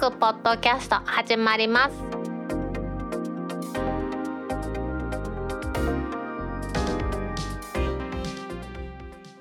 [0.00, 1.94] クポッドキャスト始まります。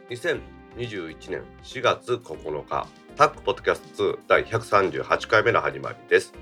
[0.10, 6.34] 2021年4月9日タックポッドキャスト2第138回目の始まりです。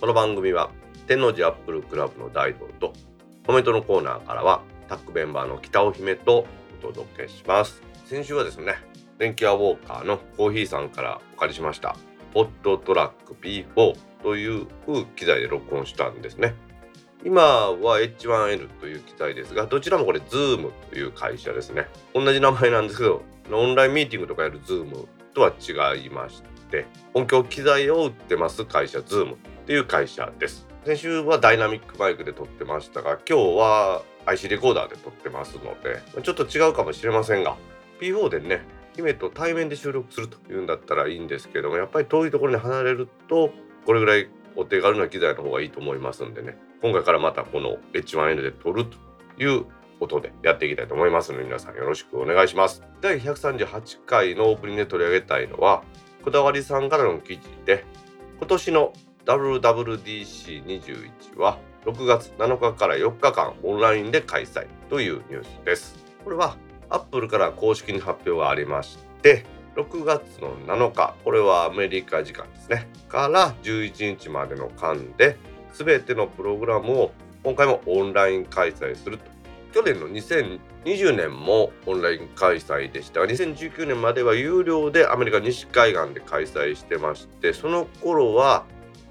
[0.00, 0.72] この番組は
[1.06, 2.92] 天王寺アップルクラブの大道と
[3.46, 6.44] コメントのコーナーからはタックメンバーの北尾姫と
[6.82, 7.80] お届けします。
[8.04, 8.78] 先週はですね
[9.18, 11.94] 電気アウォーカーのコーヒーさんからお借りしました。
[12.32, 14.66] ポットトラック P4 という
[15.16, 16.54] 機材で録音したんですね。
[17.24, 21.88] 今は H1N という機材ですがどちらもこれ Zoom という会社ですね。
[22.14, 23.22] 同じ名前なんですけど
[23.52, 29.36] オンラインミーティングとかやる Zoom とは違いまして音響機材を売ってます会社 Zoom っ
[29.66, 30.66] ていう会社です。
[30.84, 37.56] 先週はダイナミックマイクで撮ってましたが今日は IC レコーダーで撮ってますのでちょっと違うかもしれませんが
[38.00, 38.62] P4 でね
[39.00, 43.50] 姫と対面で収録するというんだったらいいんですけどもやっぱり遠いところに離れると
[43.84, 46.58] これぐらいお手軽な機材の方がいいと思いますんでね。
[46.82, 49.66] 今回からまたこの H1N で撮るという
[50.00, 52.82] 音でやっていきたいと思いますので皆さんよろしくお願いします。
[53.00, 55.82] 第138回のオープニングで取り上げたいのは
[56.24, 57.84] こだわりさんからの記事で
[58.38, 58.92] 今年の
[59.26, 65.96] WWDC21 は6月7日から4日間オンラインで開催というニュースです。
[66.24, 66.56] これは
[66.90, 69.44] アップルから公式に発表がありまして
[69.76, 72.88] 6月の7日これはアメリカ時間ですね。
[73.08, 75.38] から11日までの間で
[75.72, 77.12] 全てのプログラムを
[77.44, 79.24] 今回もオンライン開催すると。
[79.72, 88.64] 去年の2020年もオンライン開催でしたが2019年までは有料でアメリカ西海岸で開催してましてその頃は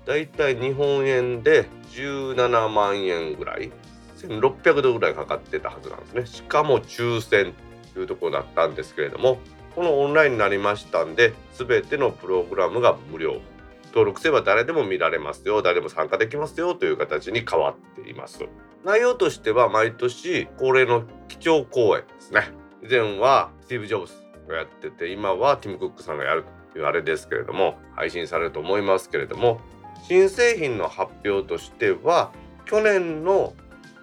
[0.05, 3.71] だいたい日本円で17万円ぐらい
[4.17, 6.25] 1600ドルぐらいかかってたはずなんですね。
[6.25, 7.53] しかも抽選
[7.97, 9.39] いうところだったんですけれども
[9.75, 13.39] このオンラインになりましたんで全てのプログラムが無料。
[13.87, 18.45] 登録すれば誰でも見られますよ誰でも参加できますよという形に変わっています。
[18.83, 22.51] 内容としては毎年恒例の基調講演ですね。
[22.83, 24.13] 以前はスティーブ・ジョブズ
[24.47, 29.59] がやってて今はティム・クックさんがやるというあれですけれども配信されると思いますけれども
[30.07, 32.31] 新製品の発表としては
[32.65, 33.53] 去年の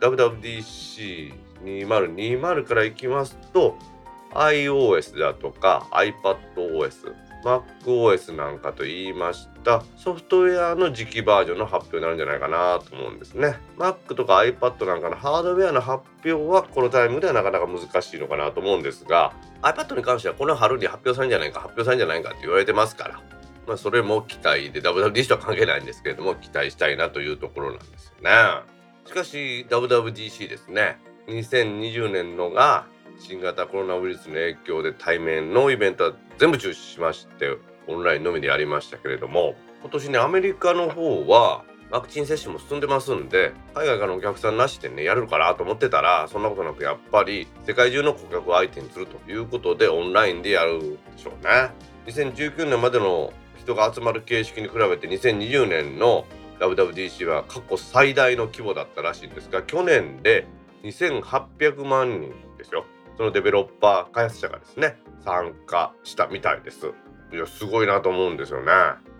[0.01, 3.77] WWDC 2020からいきますと
[4.33, 13.57] iOS だとか iPadOS、MacOS なんかと言いましたソフトウェアの次期バージョンの発表になるんじゃないかなと思うんですね。
[13.79, 23.21] Mac とか iPad なんかのハードウェアの発表はこのタイミングではなかなか難しいのかなと思うんですが iPad に関してはこの春に発表されるんじゃないか発表されるんじゃないかって言われてますから。
[23.67, 28.31] まあ、それも期待で WWDC とは関係ないんですけれども期待したいなというところなんですよね。
[29.07, 32.87] しかし WWDC ですね2020年のが
[33.19, 37.57] 新型コロナウイルスの影響で対面のイベントは全部中止しまして
[37.89, 51.71] オンラインのみでやりましたけれども今年ねアメリカの方はワクチン接種も進んでますんで海外からのお客さんなしでねやるかなと思ってたらそんなことなくやっぱり世界中の顧客を相手にするということでオンラインでやるでしょうね。
[52.07, 56.25] 2019年までの人が集まる形式に比べて2020年の
[56.61, 60.47] WWDC は過去最大の規模だったらしいんですが去年で
[60.85, 62.85] 2800万人ですよ
[63.17, 66.93] そのデベロッパー開発者がですね参加したみたいです。
[67.33, 68.73] いやすごいなと思うんですよね。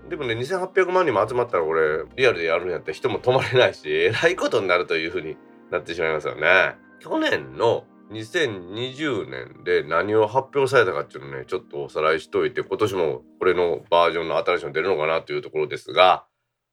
[0.09, 5.37] でもね2800万人も集まったら俺リアルでやるんやったら人も止まれないしえらいことになるというふうに
[5.73, 6.77] なってしまいますよね。
[7.01, 16.25] 去年の2020年で何を発表されたかっていうのねちょっとおさらいしといて今年もこれのバージョンの新しいの出るのかなというところですが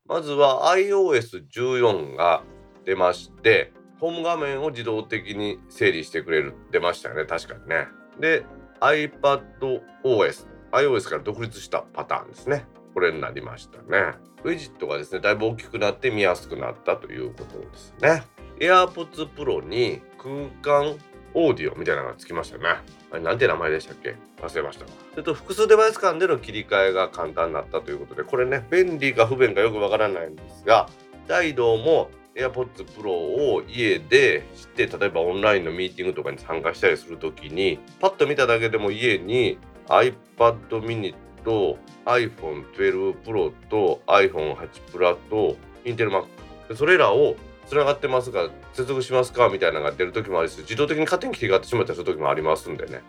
[0.05, 2.43] まずは iOS14 が
[2.85, 7.23] 出ましてホーム画面を自動的に整理してくれる出ましたよね。
[7.23, 7.87] 確かにね。
[8.19, 8.43] で
[8.81, 12.65] iPadOS iOS から独立したパターンですね。
[12.93, 14.17] これになりましたね。
[14.43, 18.23] ウィジットがですねだいぶ大きくなって見やすくなったということですね。
[18.59, 20.97] AirPods Pro に空間
[21.33, 22.65] オーディオみたいなのがつきましたね。
[23.09, 24.17] あれなんて名前でしたっけ？
[24.41, 30.89] 忘れましたそれと複数デバイス間での切り替えが簡単になったということでこれね便利か不便かよくわからないんですが
[31.25, 39.57] 大道も AirPods Pro を家で知って例えばオンラインのミーティングとかに参加したりする時にパッと見ただけでも家に
[39.87, 41.13] iPad mini
[41.43, 47.35] と iPhone12 Pro と iPhone8 Plus と Intel Mac それらを
[47.67, 53.01] つながってますが接続しますかみたいなのが出る時もあるし自動的に勝手に切り替わってしまったりする時もありますんでね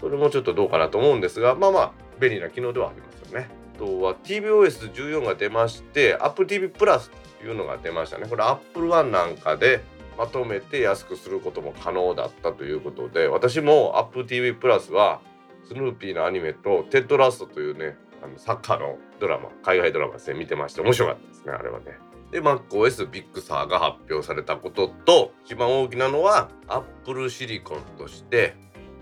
[0.00, 3.48] それもちょっとどうかなと思うんですがまあまあ便利な機能ではありますよね。
[3.76, 7.10] あとは TVOS14 が出まして Apple TV プラス
[7.44, 8.26] いうのが出ましたね。
[8.28, 9.82] これ Apple One なんかで
[10.18, 15.20] まとめて安くすることも可能だったということで私も Apple TV プラスは
[15.66, 21.98] スヌーピーのアニメとテッドラストというねあのサッカーのドラマ海外ドラマですね見てまして面白かったですねあれはね。
[22.30, 28.54] で MacOS Big Sur が発表されたことと一番大きなのは Apple Silicon として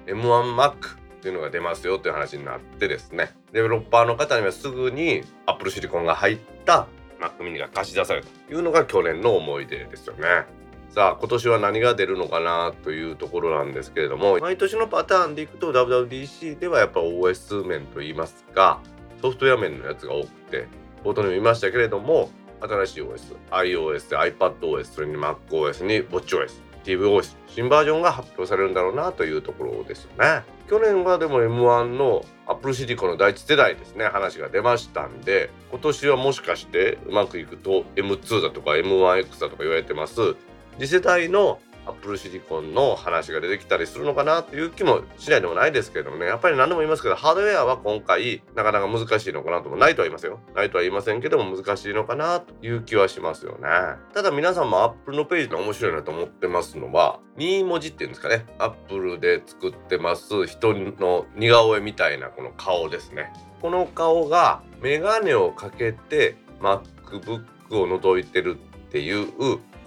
[0.06, 0.74] M1Mac っ
[1.20, 6.86] ていうのが出ますよという話になってですねデベロッパーの方にはすぐに Apple シリコンが入った
[7.20, 10.46] Mac mini が貸し出されたというのが去年の思い出ですよね。
[10.90, 18.80] さあ今年は何が出るのかなというところなんですけれども毎年のパターンでいくと WWDC ではやっぱ OS 面といいますか
[19.20, 20.66] ソフトウェア面のやつが多くて
[21.04, 22.30] 冒頭にも言いましたけれども
[22.60, 30.42] 新しい OSiOSiPadOS、それに MacOS に WatchOS、DVOS、新バージョンが発表されるんだろうなというところですよね。
[30.68, 40.36] 去年はでも M1 のアップルシリコンの第一世代ですね話が出ましたんで今年はもしかしてうまくいくと M2 だとか M1X だとか言われてます
[40.78, 41.58] 次世代の
[41.88, 46.26] アップルシリコンの話が出てきたりするのかなという気もしないでもないですけどもね。
[46.26, 53.68] やっぱり何度も言いますけどハードウェアは今回なかなか難しいのかなともないとは言いますよないとは言いませんけども難しいのかなという気はしますよね。
[54.12, 58.44] ただ皆さんもアップルのページで面白いなと思ってますのはミー文字っていうんですかね。
[58.58, 63.32] アップルで作ってます人の似顔絵みたいなこの顔ですね。
[63.62, 69.28] この顔がメガネをかけて MacBook を覗いてるっていう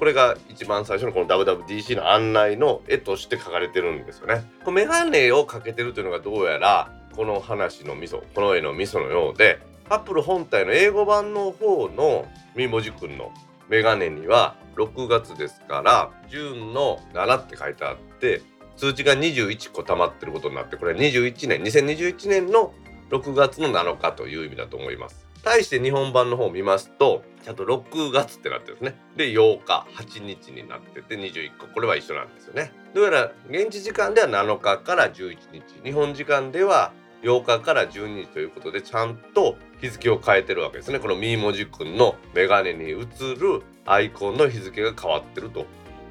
[0.01, 4.43] これが一番最初のこの WWDC の案内の絵として書かれてるんですよね。
[4.65, 9.59] このメガネをかけてるというのがどうやらこの話の味噌この絵の味噌のようで
[9.89, 12.25] アップル本体の英語版の方の
[12.55, 13.31] みもじくんの
[13.69, 18.41] メガネには6月ですからジューンの7って書いてあって
[18.77, 22.73] 通知が21個溜まってることになってこれ21年2021年の
[23.11, 25.30] 6月の7日という意味だと思います。
[25.41, 28.95] 対して日本版の方を見ますとちゃんと6月ってなってるんですね。
[29.15, 31.67] で8日8日になってて21個。
[31.67, 32.71] これは一緒なんですよね。
[32.93, 35.61] どうやら現地時間では7日から11日。
[35.83, 36.93] 日本時間では
[37.23, 40.99] 8日から12日ということでちゃんと日付を変えてるわけですね。
[40.99, 42.95] このミーモジくんのメガネに映
[43.39, 45.65] るアイコンの日付が変わってると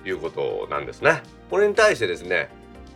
[0.05, 1.23] いうことなんですね。
[1.51, 2.49] これに対してですね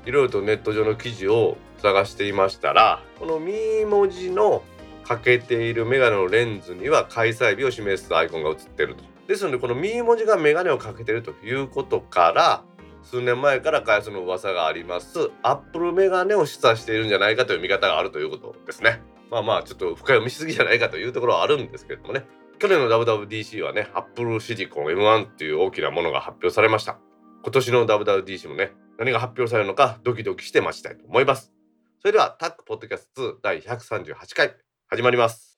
[0.07, 4.63] いろいろとネット上の記事を探していましたらこのミー文字の
[5.07, 9.05] かけているメガネのレンズには開催日を示すアイコンが映ってると。
[9.27, 12.63] ですのでこの右文字がメガネをかけてるということから
[13.03, 19.01] 数年前から開発の噂がありますアップルメガネを示唆しているんじゃないかという見方があるということですね。
[19.31, 22.25] まあまあちょっと深読みしすぎじゃないかというところはあるんですけれどもね
[22.59, 26.99] 去年の WWDC はねアップルシリコン M1 っていう大きなものが発表されました
[27.43, 31.53] 今年の WWDC もね何が発表されるのかドキドキして待ちたいと思います
[32.01, 34.55] それではタックポッドキャスト2第138回
[34.89, 35.54] 始まります。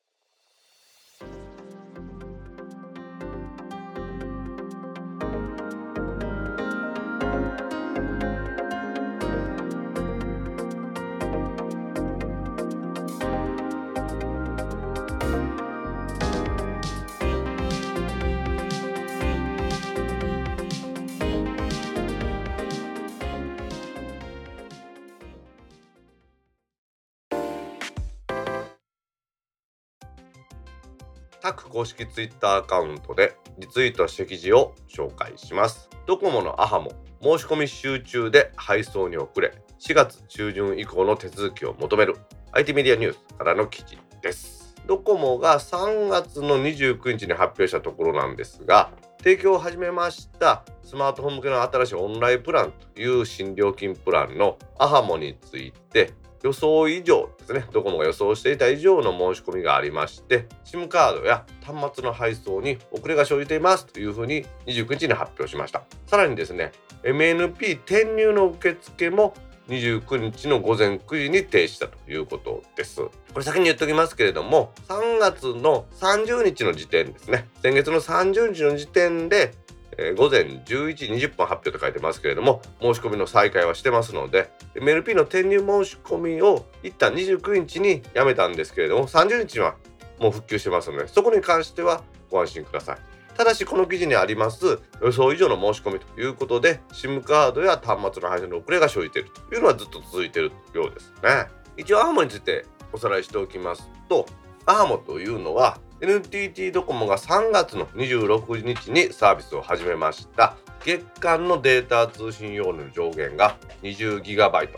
[31.76, 35.90] 公式ツイッターアカウントでリツイートした記事を紹介します。
[36.06, 36.90] ドコモのアハモ
[37.20, 42.16] 申し込み集中で配送に遅れ4月中旬以降の手続きを求める。
[42.52, 44.74] IT メディアニュースからの記事です。
[44.86, 57.66] ドコモが3月の29日に発表したところなんですが提供を始めましたスマートフォン向けの新しいオンラインプランという新料金プランのアハモについて予想以上ですね。
[57.72, 65.82] ドコモが予想していた以上の申し込みがありまして SIM カードや端末の配送に遅れが生じていますというふうに29日に発表しました。
[66.06, 66.72] さらにですね
[67.02, 69.34] MNP 転入の受付も
[69.68, 73.00] 29日の午前9時に停止したということです。
[73.02, 77.48] これ先に言っておきますけれども3月の30日の時点ですね。
[77.62, 79.54] 先月の30日の時点で
[79.98, 89.76] えー、午前11時20分発表と書いてますけれども申し込みの再開はしてますので MLP の転入申し込みを一旦29日にやめたんですけれども30日は
[90.18, 92.98] もう復旧してますのでそこに関してはご安心ください。
[93.36, 101.46] ただしこの記事にあります予想以上の申し込みということで SIM カードや端末の配信の遅れが生じているというのはずっと続いているようですね。
[101.76, 104.24] 一応アハモについておさらいしておきますと
[104.64, 110.54] アハモというのは NTT ドコモが3月の26日にサービスを始めました。
[110.84, 114.68] 月間のデータ通信容量の上限が 20GB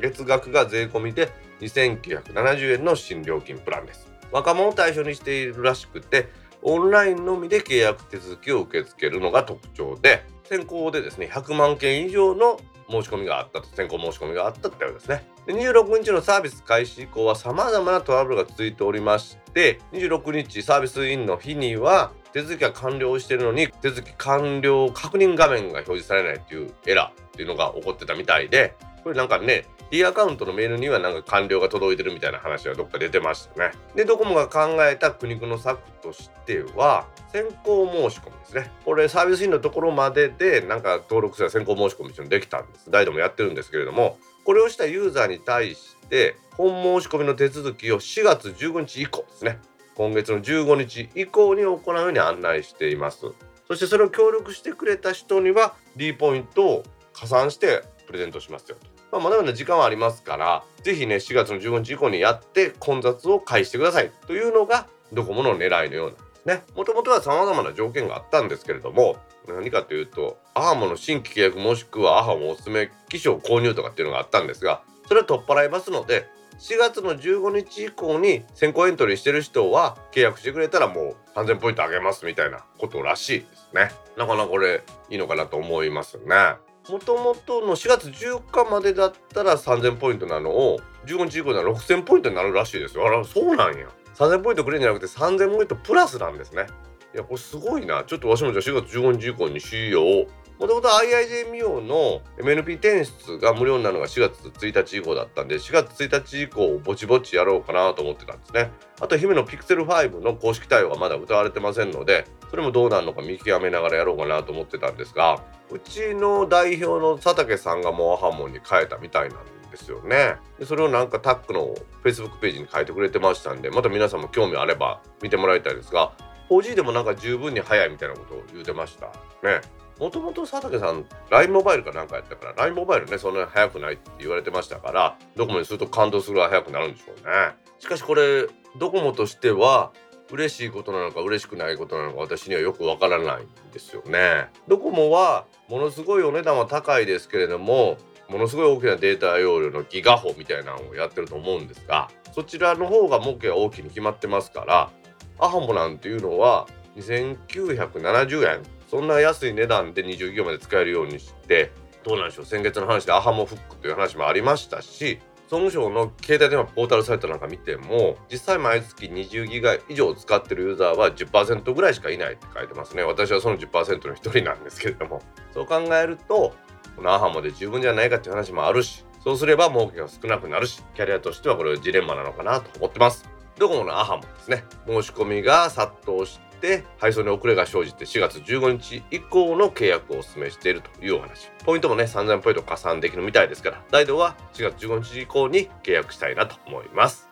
[0.00, 1.30] 月額が税込みで
[1.60, 4.10] 2970円の新料金プランです。
[4.32, 6.28] 若者を対象にしているらしくて
[6.62, 15.28] オンラインのみで契約手続きを受け付けるのが特徴で先行でですね100万件以上の申し込みがあったと先行申し込みがあったってわけですね。
[15.46, 28.74] で26日のサービス開始以降は様々なトラブルが続いておりまして26日サービスインの日には手続きが完了してるのに手続き完了確認画面が表示されないというエラーっていうのが起こってたみたいで
[29.06, 33.70] これなんかね D アカウントのメールにはなんか完了が届いてるみたいな話がどっか出てましたね。
[33.94, 38.72] で、ドコモが考えた苦肉の策としては、先行申し込みですね。
[38.84, 42.90] これサービスインのところまででなんか登録すれば先行申し込みっていうのできたんです。
[42.90, 49.60] 大でもやってるんですけれども、これをしたユーザーに対して本申し込みの手続きを4月15日以降ですね。
[49.94, 53.24] 今月の15日以降に行うように案内しています。
[53.68, 56.82] そしてそれを協力してくれた人には D ポイントを
[57.12, 58.95] 加算してプレゼントしますよと。
[59.16, 66.62] まあ、まだまだ時間はありますから是非ね4月の15日以降にやって混雑を返してくださいというのがドコモの狙いのようなんですね。
[66.76, 69.16] もともとは様々な条件があったんですけれども
[69.48, 83.90] 何かというとアハモの新規契約もしくはアハモおすすめ機種を購入とかっていうのがあったんですがそれは取っ払いますので4月の15日以降に先行エントリーしてる人は契約してくれたらもう3000ポイントあげますみたいなことらしいですね。
[84.16, 86.56] なかなかこれいいのかなと思いますね。
[86.88, 93.06] もともとの4月14日までだったら3000ポイントなのを15日以降なら6000ポイントになるらしいですよ。
[93.06, 93.88] あらそうなんや。
[94.14, 96.66] 3000ポイントくれんじゃなくて3000ポイントプラスなんですね。
[97.14, 98.04] いやこれすごいな。
[98.04, 100.28] ちょっとわしもじゃあ4月15日以降にしよう。
[100.58, 108.70] もともと IIJ ミオの MNP 転出が無料になるのが4月1日以降だったんで4月1日以降ぼちぼちやろうかなと思ってたんですね。
[109.00, 120.36] あと姫の Pixel5 の公式対応がまだ歌われてませんのでそれもどうなるのか見極めながらやろうかなと思ってたんですがうちの代表の佐竹さんがモアハモンに変えたみたいなんですよね。
[120.58, 126.12] でそれをなんかタックの Facebook ページに書いてくれてましたんでまた皆さんも興味あれば見てもらいたいですが
[126.48, 129.08] 4G でもなんか十分に早いみたいなことを言うてました
[129.46, 129.60] ね。
[129.98, 137.54] もともと佐竹さん LINE モバイルかなんかやったから LINE モバイルねそんなに速くないって言われてましたからドコモにすると感動するは速くなるんでしょうね。
[137.78, 138.46] しかしこれ
[138.78, 139.92] ドコモとしては
[140.30, 144.48] 嬉しいことなのか嬉しくないことなのか私にはよくわからないんですよね。
[144.68, 147.96] ドコモはものすごいお値段は高いですけれども
[148.28, 154.90] ものすごい大きなデータ容量のギガホみたいなのをやってると思うんですがそちらの方が儲けは大きに決まってますから
[155.38, 161.72] アハモなんていうのは2970円そんな安い値段で20ギガまで使えるようにして
[162.04, 162.44] どうなんでしょう。
[162.46, 173.02] 先月の話でアハモフックという話もありましたし総務省の携帯電話ポータルサイトなんか見ても実際毎月20ギガ以上使ってるユーザーは10%ぐらいしかいないって書いてますね。
[173.02, 175.22] 私はその10%の一人なんですけれども。
[175.52, 176.54] そう考えると
[176.96, 183.28] このアハモで十分じゃないかっていう話もあるしそうすれば儲けが少なくなるしキャリアとしてはこれはジレンマなのかなと思ってます。
[183.58, 184.64] ドコモのアハモですね。
[184.86, 191.50] 申し込みが殺到して配送に遅れが生じて4月15日以降の契約をお勧めしているというお話。
[191.64, 197.28] ポイントもね3000ポイント加算できるみたいですから大道は4月15日以降に契約したいなと思います。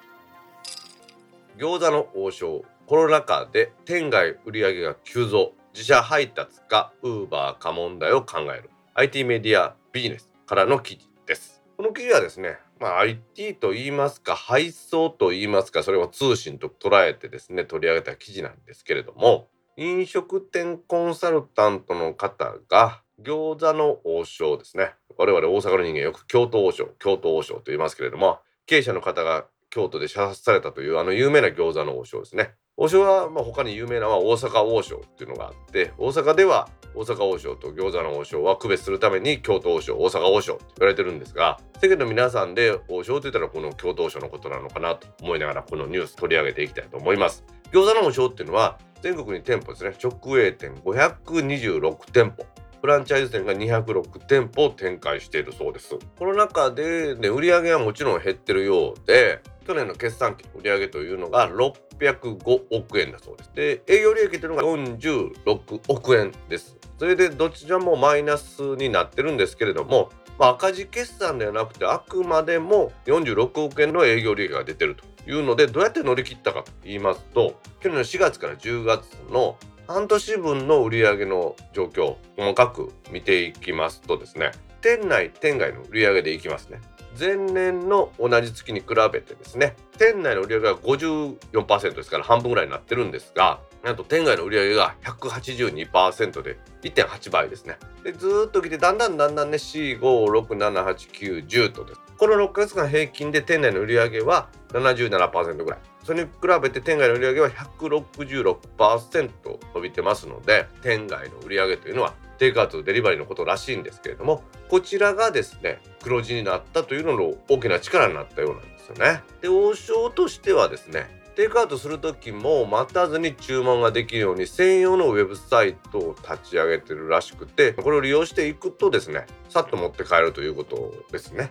[1.58, 5.52] 餃子の王将コロナ禍で店外売上が急増。
[5.74, 8.70] 自社配達かウーバーか問題を考える。
[8.94, 11.62] IT メディアビジネスからの記事です。
[11.76, 19.48] この記事はですねまあ、IT と言いますか配送と言いますかそれを通信と捉えてですね取り上げた記事なんですけれども
[19.78, 24.92] 飲食店コンサルタントの方が餃子の王将ですね。
[25.16, 32.54] 我々大阪の人間よく京都王将京都王将と言いますけれども経営者の方が京都で射殺されたというあの有名な餃子の王将ですね。
[32.76, 47.44] 王将はまあ他に有名なのは大阪王将っていうのがあって大阪では大阪王将と餃子の王将は区別するために京都王将大阪王将と言われてるんですが世間の皆さんで王将と言ったらこの京都王将のことなのかなと思いながらこのニュース取り上げていきたいと思います。
[47.72, 49.94] 餃子の王将っていうのは全国に店舗ですね。
[50.02, 52.46] 直営店526店舗。
[52.84, 55.96] フランチャイズ店が206店舗を展開しているそうです。
[56.18, 63.50] この中で、ね、売上げはもちろん減ってるようで去年の決算期売上というのが605億円だそうです。
[63.54, 66.76] で営業利益というのが46億円です。
[66.98, 86.80] それでどちらもマイナスになってるんですけれども、まあ、赤字決算ではなくてあくまでも46億円の営業利益が出てるというのでどうやって乗り切ったかと言いますと去年の4月から10月の半年分の売上の状況細かく見ていきますとですね店内店外の売上でいきますね。
[87.18, 97.78] 前年の同じ月に比べてですね店内の売上が54%ですから半分ぐらいになってるんですがなんと店外の売上が182%で1.8倍ですね。
[98.02, 102.00] でずっと来てだんだんだんだんね45678910とです。
[102.16, 105.80] この6ヶ月間平均で店内の売上は77%ぐらい。
[106.04, 106.30] それに比
[106.62, 109.30] べて店外の売り上げは166%
[109.74, 119.22] 伸びてますので店外の売上というのはテイクアウトデリバリーのことらしいんですけれどもこちらがですね黒字になったというのの大きな力になったようなんですよね。
[119.40, 131.50] で王将としてはですねテイクアウトする時も待たずに注文ができるように専用のウェブサイトを立ち上げてるらしくてこれを利用していくとですねさっと持って帰るということですね。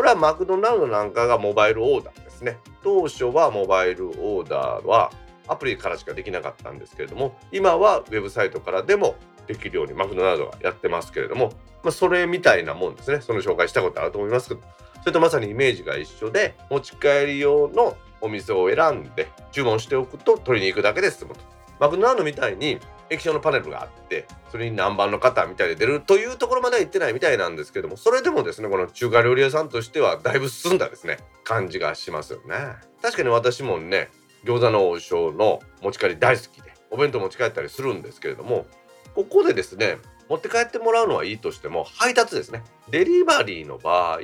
[0.00, 2.56] これはマクドナルドなんかがモバイルオーダーですね。
[2.82, 5.12] 当初はモバイルオーダーは
[5.46, 9.16] アプリからしかできなかったんですけれども今はウェブサイトからでも
[9.46, 11.52] できるようにマクドナルドがやってますけれども、
[11.82, 14.62] まあ、それみたいなもんですねその紹介したことあると思いますけど
[15.00, 21.40] それとまさにイメージが一緒で持ち帰り用のお店を選んで注文しておくと取りに行くだけで済むと。
[21.80, 32.54] マクドナルドみたいに液晶のパネルがあってそれに何番の方みたいで出るというところまでは行ってないみたいなんですけどもそれでもですねこの中華料理屋さんとしてはだいぶ進んだですね感じがしますよね。
[33.02, 34.10] 確かに私もね
[34.44, 38.66] 餃子の王将の持ち帰り大好きでお弁当持ち帰ったりするんですけれども
[39.14, 42.62] ここでですね持って帰ってもらうのはいいとしても配達ですね。
[42.90, 44.18] デリバリーの場合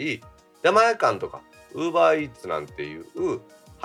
[0.63, 1.41] 出前館とか
[1.75, 3.05] ウーバーイーツなんていう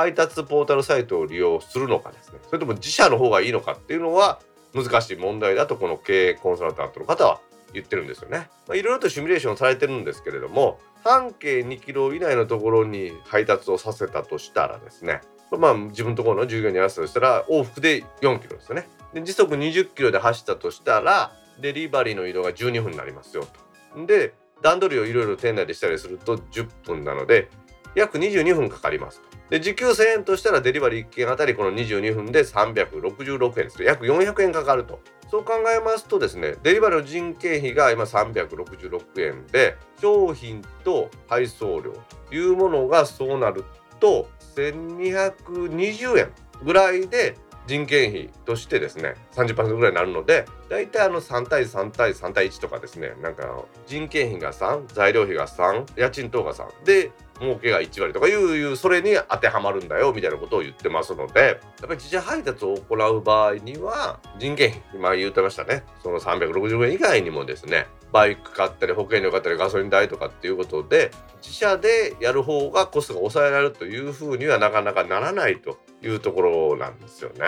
[0.01, 4.39] 配達ポータルサイトを利用するのかですねそれとも自社の方がいいのかっていうのは
[4.73, 7.39] 難しい問題だとこの経営コンサルタントの方は
[7.71, 8.49] 言ってるんですよね。
[8.67, 18.87] まあ、いろいろとシミュレーションされてるんですけれども半径2キロ以内のところに配達をさせたとしたらですねまあ自分のところの従業員に合わせたとしたら往復で4キロですよね。
[19.13, 23.45] で時速20キロで走ったとしたらデリバリーの移動が12分になりますよ
[23.93, 24.05] と。
[24.07, 27.49] で段取りをいろいろ店内でしたりすると10分なので
[27.93, 29.30] 約22分かかりますと。
[29.51, 34.99] で時給1000円としたらデリバリー1件あたりこの22分で366円です約400円かかると。
[35.29, 41.93] そう考えますとですねデリバリーの人件費が今366円で商品と配送料
[42.29, 43.63] というものがそうなる
[44.01, 46.31] と1220円
[46.63, 77.39] ぐらいで人件費としてですね30%ぐらいになるので大体あの3対3対3対1とかですねなんか人件費が3材料費が3家賃等が3で儲けが1割とかいうそれに当てはまるんだよみたいなことを言ってますのでやっぱり自社配達を行う場合には人件費今言ってましたねその360円以外にもですねバイク買ったり保険料買ったりガソリン代とかっていうことで自社でやる方がコストが抑えられるというふうにはなかなかならないというところなんですよね。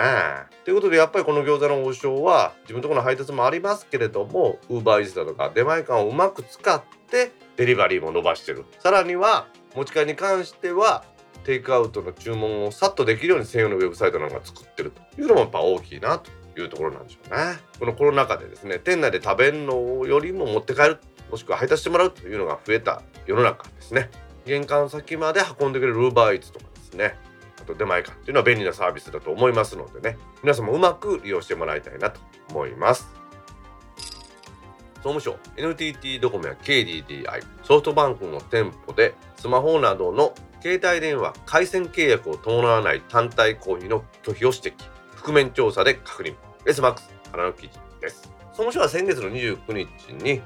[0.63, 11.03] ということでやっぱりこの餃子の王将は自分のところの配達もありますけれどもウーバーイーツだとか出前館をうまく使ってデリバリーも伸ばしてるさらには持ち帰りに関しては
[11.43, 17.57] テイクアウトの注文をさっとできるように専用のウェブサイトなんか作ってるというのもやっぱ大きいなというところなんでしょうね。
[17.79, 24.09] このコロナ禍でですね店内で食べるのよりも持って帰るもしくは配達してもらうというのが増えた世の中ですね
[24.45, 27.17] 玄関先まで運んでくれるウーバーイーツとかですね
[27.59, 33.23] あと出前館っていうのは便利なサービスだと思いますのでね皆さんもうまく利用してもらいたいなと思います。
[34.97, 37.25] 総務省 NTT ドコモや KDDI
[37.63, 44.73] ソフトバンクの店舗でスマホなどの携帯電話回線契約を伴わない単体行為の拒否を指摘
[45.17, 46.93] 覆面調査で確認 SMAX
[47.29, 48.32] からの記事です。
[48.51, 50.41] 総務省は先月の29日に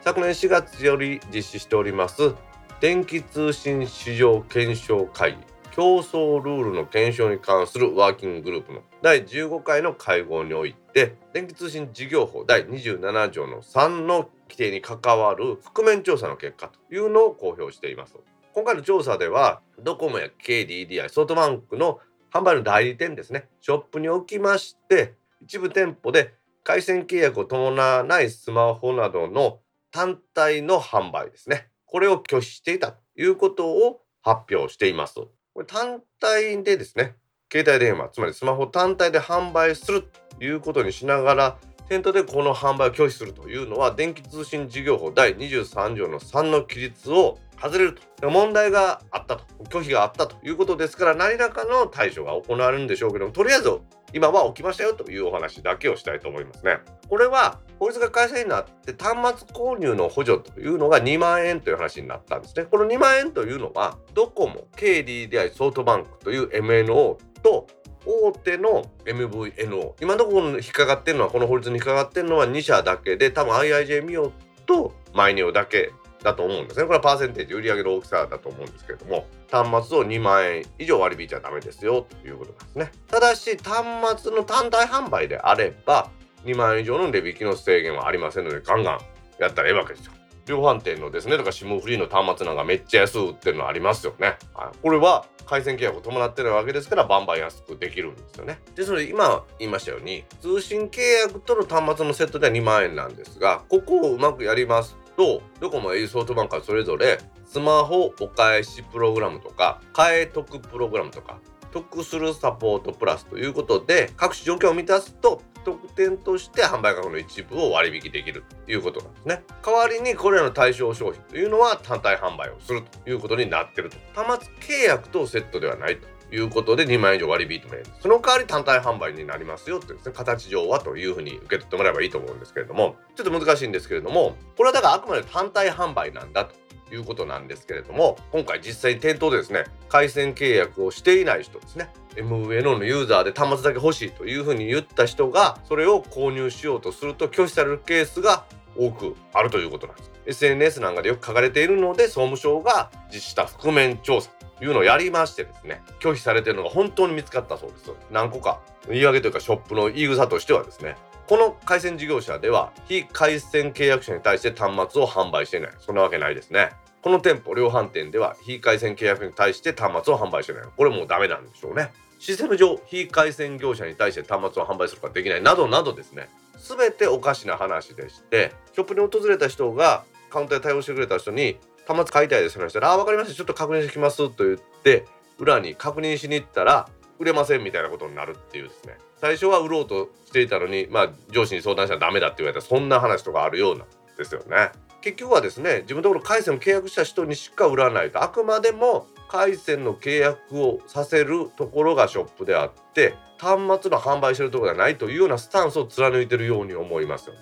[0.00, 2.34] 昨年4月より実施しております
[2.80, 5.38] 電気通信市場検証会議
[5.72, 18.16] 競争ルールの検証に関するワーキンググループの第15回の会合において電気通信事業法第27条の3の規定に関わる覆面調査の結果というのを公表しています。
[18.58, 22.00] 今回の調査ではドコモや KDDI ソフトバンクの
[22.32, 29.60] 販売の代理店ですねショップにおきまして一部店舗で回線契約を伴わないスマホなどの
[29.92, 31.68] 単体の販売ですね。
[31.86, 37.14] これを拒否していたということを発表していますこれ単体でですね
[37.52, 40.02] 携帯電話つまりスマホ単体で販売する
[40.36, 53.70] ということにしながら店頭でこの販売を拒否するというのは電気通信事業法第23条の3の規律を外れると問題があったと拒否があったということですから何らかの対処が行われるんでしょうけどもとりあえず
[54.14, 56.78] 今は起きましたよというお話だけをしたいと思いますね。
[57.08, 62.64] これは法律が改正になって端末購入の補助というのが2万円という話になったんですね。
[62.64, 67.66] この2万円というのはドコモ KDDI ソフトバンクという MNO と
[68.06, 74.32] 大手の MVNO 今のところ引っかかってるのはこの法律に引っかかってるのは2社だけで多分 IIJ ミオ
[74.66, 76.84] とマイネオだけだと思うんですね。
[76.84, 82.92] これはパーセンテージ売り上げの大きさだと思うんですけれども端末を2万円以上割り引いちゃダメですよということなんですね。
[83.08, 86.10] ただし端末の単体販売であれば
[86.44, 88.98] 2万円以上の値引きの制限はありませんのでガンガン
[89.38, 90.12] やったらええわけですよ。
[90.48, 98.60] 量販店のですねとか SIM フリーの端末なんかめっちゃ安売ってるのありますよね、はい、これは回線契約を伴ってるわけですからバンバン安くできるんですよね。
[98.74, 111.40] ですので今言いましたように通信契約との端末のセットでは2万円なんですがここをうまくやりますとドコモ au ソフトバンクはそれぞれスマホお返しプログラムとか替え得プログラムとか
[111.72, 119.42] 得するサポートプラスということで各種条件を満たすと特典として販売価格の一部を割引できるということなんですね。
[119.62, 123.96] 代わりにこれらの対象商品というのは単体販売をするということになっていると。
[124.14, 127.90] 端末契約とセットではないということで2万円以上割引とも言える。
[128.00, 136.67] その代わり単体販売になりますよってですね形上はというふうに受け取ってもらえばいいと思うんですけれどもちょっと難しいんですけれどもこれはだからあくまで単体販売なんだと。
[136.92, 141.90] いうことなんですけれども今回実際に店頭でですね回線契約をしていない人ですね。
[142.16, 148.44] MVNO のユーザーで端末だけ欲しいというふうに言った人がそれを購入しようとすると拒否されるケースが
[148.76, 150.10] 多くあるということなんです。
[150.26, 157.92] SNS なんかでよく書かれているので総務省が実施した覆面調査というのをやりましてですね拒否されているのが本当に見つかったそうです。
[158.10, 160.96] 何個か言い訳というかショップの言い草としてはですね
[161.28, 165.72] この回線事業者では非回線契約者に対して端末を販売していない。
[165.78, 166.70] そんなわけないですね。
[167.02, 170.62] この店舗量販店では非回線契約に対して端末を販売してない。
[170.74, 171.92] これもうダメなんでしょうね。
[172.18, 175.42] システム上非回線業者に対して端末を販売することができない。
[175.42, 176.30] などなどですね。
[176.56, 183.34] 全ておかしな話でしてショップに訪れた人がカウンターで対応してくれた人に端末買いたいです話したら「あ分かりました。
[183.34, 185.04] ちょっと確認してきます」と言って
[185.38, 186.88] 裏に確認しに行ったら
[187.18, 188.96] 売れませんみたいなことになるっていうですね。
[189.20, 194.70] 最初は売ろうとしていたのにまあ上司に相談したらダメだって言われたそんな話とかあるようなんですよね。
[195.00, 207.40] 結局はですね自分のところ回線を契約した人にしか売らないとあくまでも回線の契約をさせるところがショップであって端末の販売してるところではないというようなスタンスを貫いてるように思いますよね。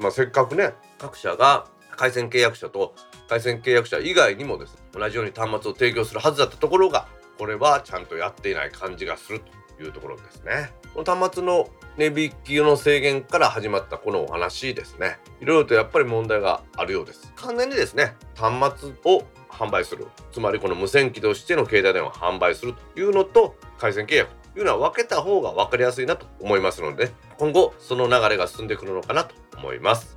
[0.00, 2.94] まあ、せっかくね各社が回線契約者と
[3.28, 7.06] 回線契約者以外にもですね同じように端末を提供するはずだったところが
[7.38, 9.46] これはちゃんとやっていない感じがすると
[9.80, 10.72] いうところですね。
[10.94, 15.18] この端末の値引きの制限から始まったこのお話ですね。
[15.40, 17.32] いろいろとやっぱり問題があるようです。
[17.36, 20.06] 完全にですね端末を販売する。
[20.32, 30.16] つまりこの無線機としての携帯電話を販売するというのと回線契約というのは分けた方が分かりやすいなと思いますので今後その流れが進んでくるのかなと思います。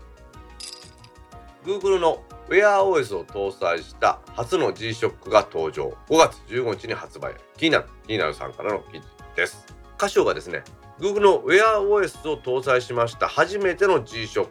[1.64, 5.94] Google の WearOS を搭載した初の G-SHOCK が登場。
[6.10, 7.36] 5月15日に発売。
[7.56, 9.21] 気になる気になるさんからの記事。
[9.36, 9.66] です。
[9.98, 10.64] 歌唱がですね
[11.00, 14.48] Google の WearOS を搭載しました初めての G-SHOCK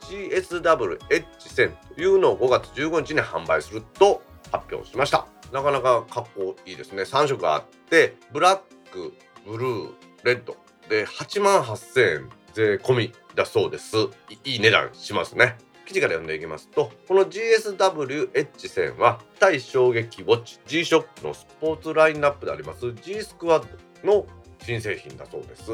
[0.00, 5.26] GSW H1000 というのを5月15日に販売すると発表しました。
[5.52, 7.02] なかなかかっこいいですね。
[7.02, 9.14] 3色あってブラック
[9.46, 9.90] ブルー
[10.24, 10.56] レッド。
[10.88, 13.96] で8万8000円税込みだそうです。
[14.44, 15.56] いい値段しますね。
[15.86, 23.66] 記事から読んでいきますとこの GSW-H1000 は対衝撃ウォッチ G-SHOCK のスポーツラインナップであります G スクワッ
[24.02, 24.26] ドの
[24.64, 25.70] 新製品だそうです。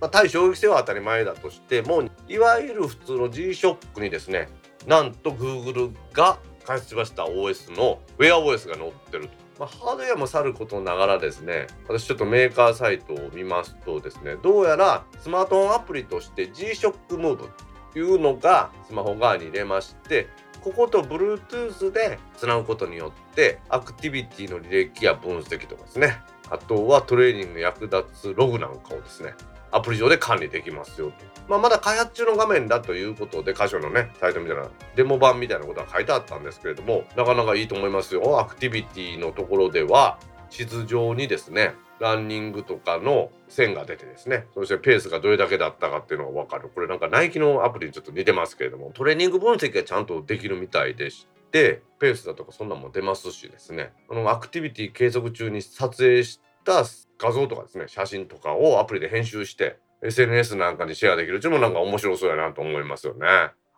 [0.00, 4.48] まあ、対衝撃性は当たり前だとしてもいわゆる普通の G-SHOCK にですね
[4.86, 9.44] なんと Google が開発しました OS の WearOS が載ってると。
[9.58, 17.48] まあ、ハードウェアもさることながらですね私ちょっとメーカーサイトを見ますとですねどうやらスマートフォンアプリとして G-SHOCK Move
[17.94, 20.28] いうのがスマホ側に入れまして
[20.60, 26.18] ここと Bluetooth でつなぐことによってアクティビティの履歴や分析とかですね
[26.50, 29.34] あとはトレーニングに役立つログなんかをですね
[29.74, 31.14] アプリ上で管理できますよと。
[31.48, 38.38] まあ、まだ開発中の画面だということで、箇所のね、サイトみたいな、デモ版みたいなことが書いてあったんですけれども、なかなかいいと思いますよ。
[38.38, 46.68] アクティビティのところでは、地図上にですね、ランニングとかの線が出てですね、そしてペースがどれだけだったかっていうのが分かる。
[46.74, 56.84] これなんかナイキのアプリにちょっと似てますけれども、トレーニング分析がちゃんとできるみたいでして、ペースだとかそんなんも出ますしですね、あのアクティビティ継続中に撮影した
[57.18, 63.26] 画像とかですね写真とかをアプリで編集して SNS なんかにシェアできるうのもなんか面白そうやなと思いますよね。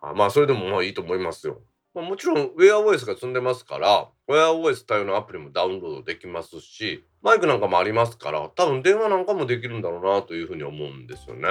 [0.01, 1.61] あまあそれでもまあいいと思いますよ。
[1.97, 11.47] まあ、もちろん WearOS が積んでますから WearOS 対応のアプリもダウンロードできますしマイクなんかもありますから多分電話なんかもできるんだろうなというふうに思うんですよね。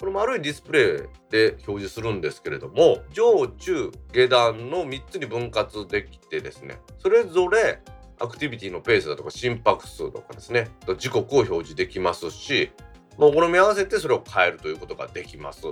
[0.00, 7.80] これ丸いディスプレイで表示するんですけれども上中下段の3つに分割できてですねそれぞれ
[8.18, 10.68] アクティビティのペースだとか心拍数とかですね
[10.98, 12.72] 時刻を表示できますし
[13.18, 15.62] お好み合わせてそれを変えるということができます。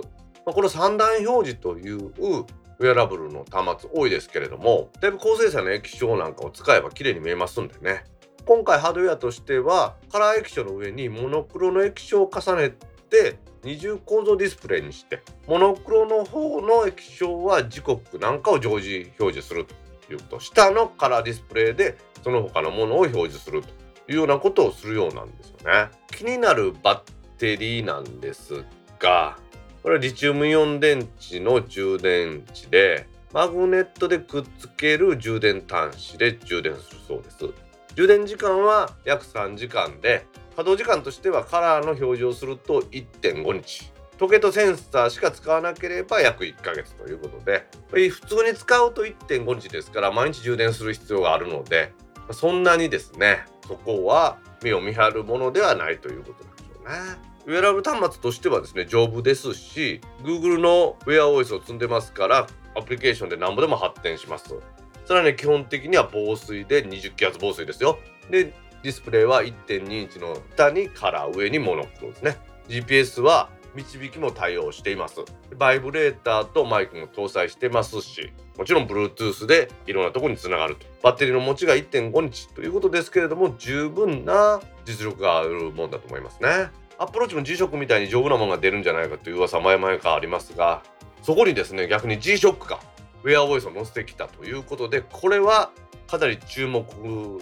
[0.53, 2.11] この3段表示という
[2.79, 8.03] ウェアラブルの端末多いですけれどもだいぶ高精細な液晶なんかを使えば綺麗に見えますんでね
[8.45, 12.75] 今回ハードウェアとしてはカラー液晶の上にモノクロの液晶を重ね
[13.09, 23.69] て二重構造ディスプレイにしてモノクロの方の液晶は時刻なんかを常時表示するということ下のカラーディスプレイでその他のものを表示すると
[24.11, 25.89] いうようなことをするようなんですよね。
[26.11, 28.63] 気になるバッテリーなんです
[28.99, 29.37] が
[29.85, 37.37] これはリチウムイオン電池の充電池でマグネットでくっつける充電端子で充電するそうです。
[37.93, 51.93] 充電時間は約3時間で稼働時間としてはカラーの表示をすると1.5日時計とセンサーしか使わなければ約1ヶ月ということで普通に使うと1.5日ですから毎日充電する必要があるので
[52.31, 57.34] そんなにですねそこは目を見張るものではないということなんでしょうね。
[57.45, 64.55] ウェアラブル端末としてはですね丈夫ですし Google の WearOS を積んでますからアプリケーションで何ぼでも発展します
[65.05, 67.99] さらに基本的には防水で20気圧防水ですよ。
[68.29, 72.37] でディスプレイは1.2インチの下にカラー上にモノクロですね。
[72.67, 75.19] GPS は導きも対応しています。
[75.57, 80.87] バイブレーターとマイクも搭載してますしもちろん Bluetooth でいろんなところにつながると。
[81.03, 86.69] バッテリーの持ちが1.5日ということですけれども十分な実力があるもんだと思いますね。
[86.97, 90.83] アップローチも G ショックみたいに丈夫なものが出るんじゃないかという噂前々からありますが
[91.21, 92.79] そこにですね逆に G-SHOCK が
[93.23, 95.71] ウェアボイスを載せてきたということでこれは
[96.07, 96.85] かなり注目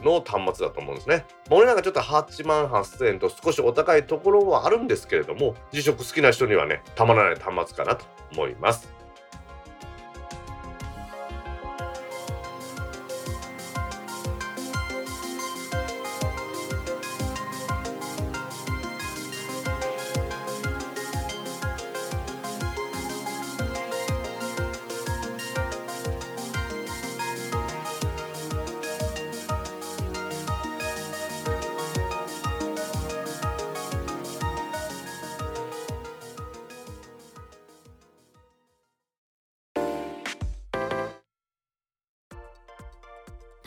[0.04, 1.26] の端末だと思うんですね。
[1.50, 8.90] お値段がちょっと8万8000円と少しお高いところはあるんですけれども、自食好きな人にはね、たまらない端末かなと思います。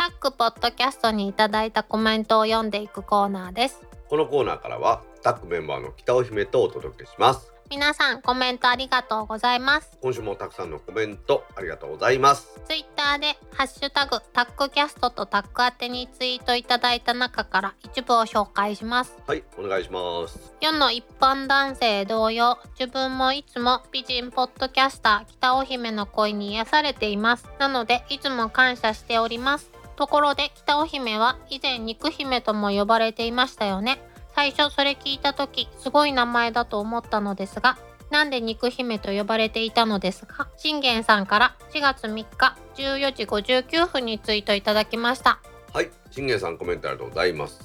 [0.07, 3.83] タックポッドキャストにいただいたコメントを読んでいくコーナーです。
[4.09, 7.53] このコーナーからはタックメンバーの北尾姫とお届けします。
[7.69, 9.99] 皆さんコメントありがとうございます。
[10.01, 12.61] 今週もたくさんのコメントありがとうございます。
[12.69, 19.17] ツイッターでハッシュタグタックキャストとタック宛てにツイートいただいた中から一部を紹介します。
[19.27, 20.55] はいお願いします。
[20.61, 27.49] 世の一般男性同様自分もいつも美人ポッドキャスター北尾姫の声に癒されています。
[27.59, 34.01] なのでいつも感謝しておりますところで北尾姫は以前肉姫とも呼ばれていましたよね。
[34.35, 37.79] 最初それ聞いた時すごい名前だと思ったのですが
[38.11, 40.49] なんで肉姫と呼ばれていたのですか？
[40.57, 45.41] 信玄さんから4月3日14時59分にツイートいただきました。
[45.73, 47.59] はい信玄さんコメントありがとうございます。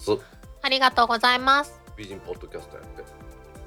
[0.63, 1.80] ありがとうございます。
[1.98, 3.04] 美人ポッドキャストやって。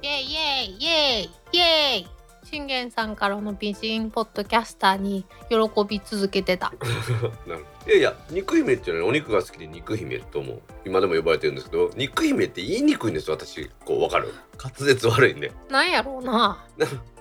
[0.01, 2.07] イエイイエイイエイイエイ
[2.55, 6.71] 信玄さんからの美人ポッドキャスターに喜び続けてた。
[7.85, 13.69] いやいや肉姫っていうのはお肉が好きで肉姫とも今でも呼ばれてるんですけど肉姫って言いにくいんです私。
[13.83, 14.33] こうわかる？
[14.57, 15.51] 滑舌悪いんで。
[15.69, 16.65] なんやろうな。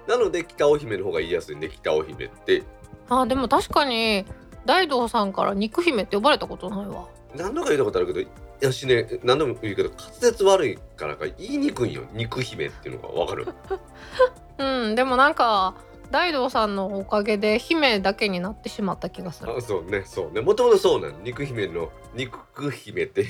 [0.07, 2.63] なので北尾姫の方が言いやすいんで北尾姫って。
[3.09, 4.25] あでも確かに
[4.65, 7.09] 大道さんから肉姫って呼ばれたことないわ。
[7.35, 8.29] 何度か言ったことあるけどい
[8.61, 9.19] やしね。
[9.25, 13.09] 何度も言うけど滑舌悪いからか言いにくいよ肉姫っていうのが。
[13.09, 13.49] わかる？
[14.59, 15.75] うんでもなんか
[16.11, 19.57] 大道さんのおかげで姫だけになってしまった気がする。
[19.57, 20.41] あそうねそうね。
[20.41, 21.23] もともとそうなん。
[21.25, 23.27] 肉姫の肉姫って。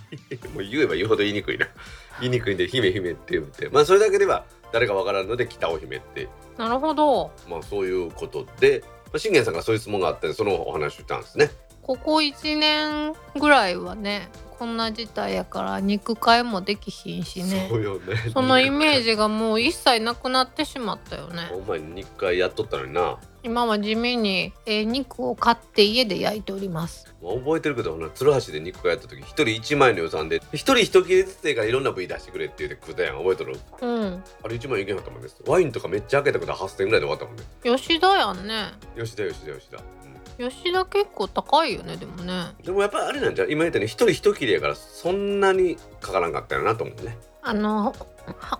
[0.54, 1.66] もう言えば言うほど言いにくいな。
[2.20, 3.68] 言いにくいんで姫姫って言って。
[3.70, 6.28] まあそれだけでは誰かわからんので北尾姫って。
[6.58, 7.30] なるほど。
[7.48, 8.82] まあそういうことで。
[9.18, 11.50] 信玄さんがそういう質問があってそのお話をしたんですね
[11.86, 17.68] ここ1年ぐらいはねこんな事態やから肉替えもできひんしね。
[17.68, 18.16] そうよね。
[18.32, 21.42] そのイメージがもう一切なくなってしまったよね。
[21.52, 23.18] お前肉替えやっとったのにな。
[23.42, 27.14] 今は地味に、えー、肉を買って家で焼いております。
[27.22, 34.24] 覚えてるけどな鶴橋で肉替えやった時一人1万円の予算で一人一切れずつでからいろんな部位出してくれって言って食ったやん覚えてるうん。
[34.42, 37.44] あれ1万円いけなかったもんですワインとかめっちゃ開けたけど8000円ぐらいで終わったもんね。
[37.62, 38.72] 吉田やんね。
[38.96, 40.05] 吉田吉田吉田
[40.38, 42.54] 吉田結構高いよねでもね。
[42.62, 47.16] でもやっぱりあれなんじゃ今言ったように一人一切れやからそんなにかからんかったよなと思うね。
[47.42, 47.94] あの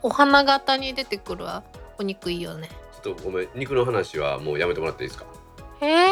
[0.03, 1.45] お花形に出てくる
[1.99, 2.69] お肉いいよね。
[3.03, 5.27] ちょっとごめん肉の話はもうやめてもらっていいですか？
[5.81, 6.09] へえ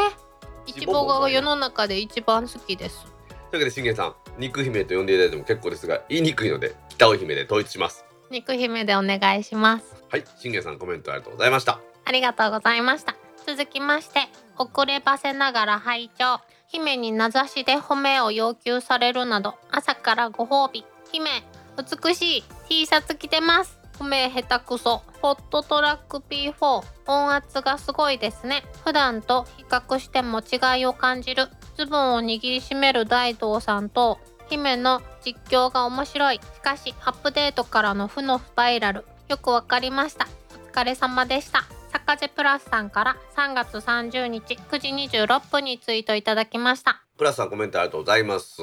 [0.67, 3.03] イチボが世の中で一番好きです。
[3.05, 8.05] というわけで信玄さん肉姫と呼んでいただいても結構ですが言いにくいので北尾姫で統一します。
[8.31, 9.95] 肉姫でお願いします。
[10.11, 11.81] はい信玄さんコメントありがとうございました。
[12.05, 13.15] ありがとうございました。
[13.47, 14.21] 続きまして
[14.59, 16.41] 遅ればせながら拝聴。
[16.67, 20.85] 姫に名指しで褒めを要求されるなど朝からご褒美。
[21.13, 21.31] 姫
[21.77, 22.45] 美しい。
[22.69, 23.79] T シャツ着てます。
[23.99, 25.03] 褒め下手くそ。
[25.23, 28.65] ホットトラック P4 音圧がすごいですね。
[28.85, 31.49] 普段と比較しても違いを感じる。
[31.77, 36.37] ズボンを握りしめる大道さんと姫の実況が面白い。
[36.37, 39.05] しかしアップデートからの負のスパイラル。
[39.29, 40.27] よくわかりました。
[40.55, 41.65] お疲れ様でした。
[42.07, 47.03] サッカジェプラスさんから3月30日9時26分にツイートいただきました。
[47.17, 48.61] プラスさんコメントありがとうございます。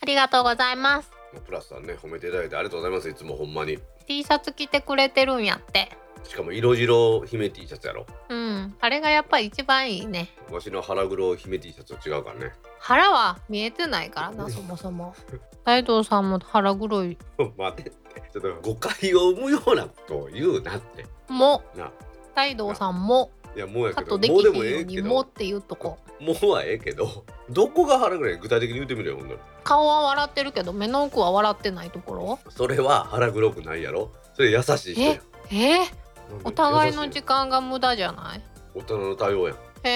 [0.00, 1.10] ありがとうございます。
[1.46, 3.08] プラスさんね褒めていただいてありがとうございます。
[3.08, 3.78] いつもほんまに。
[4.08, 5.96] T シャツ着てくれてるんやって。
[6.24, 8.04] しかも色白姫 T シャツやろ。
[8.28, 10.30] うんあれがやっぱり一番いいね。
[10.50, 12.52] わしの腹黒姫 T シャツと違うからね。
[12.80, 15.14] 腹は見えてないからなそもそも。
[15.64, 17.16] 大道さんも腹黒い。
[17.56, 21.06] 待てってちょっと誤解を生むようなことを言うなって。
[21.28, 21.62] も。
[21.76, 21.92] な
[22.34, 24.02] 大道さんもいやもうやけど。
[24.02, 25.02] カットできもうでひんようもええけど。
[25.02, 25.98] にもっていうとこ。
[26.20, 27.24] もうはええけど。
[27.50, 32.38] どこが腹黒い具体的に言ってみるよほんなら顔は笑ってるけど目の奥は笑ってないところ？
[32.50, 34.10] それは腹黒くないやろ。
[34.34, 35.20] それ優しい人や。
[35.50, 35.80] え？
[35.82, 35.86] ー、
[36.44, 38.42] お互いの時間が無駄じゃない？
[38.74, 39.56] 大人の対応やん。
[39.84, 39.90] へ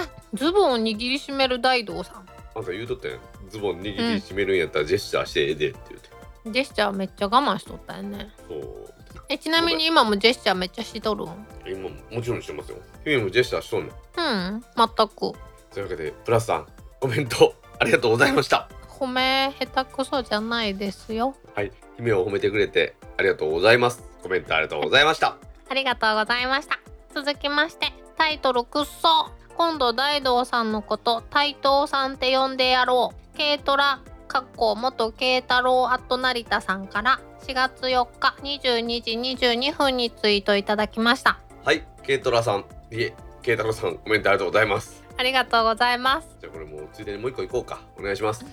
[0.34, 2.26] ズボンを握りしめる大道さん。
[2.54, 3.18] あんた言うとったやん。
[3.50, 6.08] ズボン握りしめるんやったらジェスチャーしてええでって言うて、
[6.52, 8.30] ジェスチャーめっちゃ我慢しとったよね。
[8.46, 8.94] そう
[9.28, 11.46] えちなみに今もジェスチャーめっちゃしとるん？
[11.66, 12.78] 今ももちろんしてますよ。
[13.04, 15.14] 君もジェスチャーしとんのうん全く。
[15.16, 15.34] と
[15.76, 16.66] いうわけでプラスさん
[17.00, 18.68] コメント ありがとうございました。
[18.88, 21.34] 褒め下手くそじゃないですよ。
[21.54, 24.02] はい姫を褒めてくれてありがとうございます。
[24.22, 25.36] コメントありがとうございました。
[25.68, 26.78] ありがとうございました。
[27.14, 29.30] 続きましてタイトルくっそ。
[29.56, 33.36] 今度大道さんのこと台東さんって呼んでやろう。
[33.36, 41.40] 軽トラかっこ元慶太郎アット成田さんから4月4日22時22分にツイートいただきました。
[41.64, 42.64] はいケイトラさん。
[42.90, 45.02] いえケイタロウさんコメントありがとうございます。
[45.16, 46.28] ありがとうございます。
[46.40, 47.80] じゃあこれもうついでにもう一個いこうか。
[47.98, 48.44] お願いします。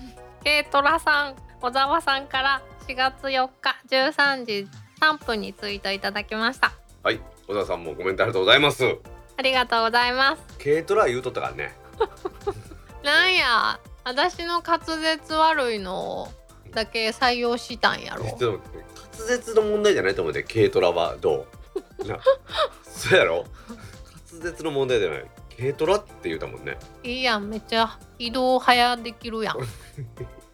[0.43, 4.67] 軽トラさん小沢さんから4月4日13時
[5.01, 6.71] 3分にツイートいただきました。
[7.03, 8.83] はい小田さんもコメントありがとうございます。
[9.37, 10.57] ありがとうございます。
[10.57, 11.75] 軽トラ言うとったからね。
[13.03, 16.29] なんや私の滑舌悪いの
[16.73, 18.23] だけ採用したんやろ。
[18.25, 18.85] ちょっと待って
[19.17, 21.47] 滑舌の問題じゃないと思うで軽トラはど
[22.03, 22.05] う？
[22.07, 22.19] な
[22.83, 23.45] そうやろ？
[24.31, 25.25] 滑舌の問題じゃない。
[25.57, 26.77] 軽トラって言うたもんね。
[27.03, 29.55] いいやんめっちゃ移動早できるやん。
[29.57, 29.61] そ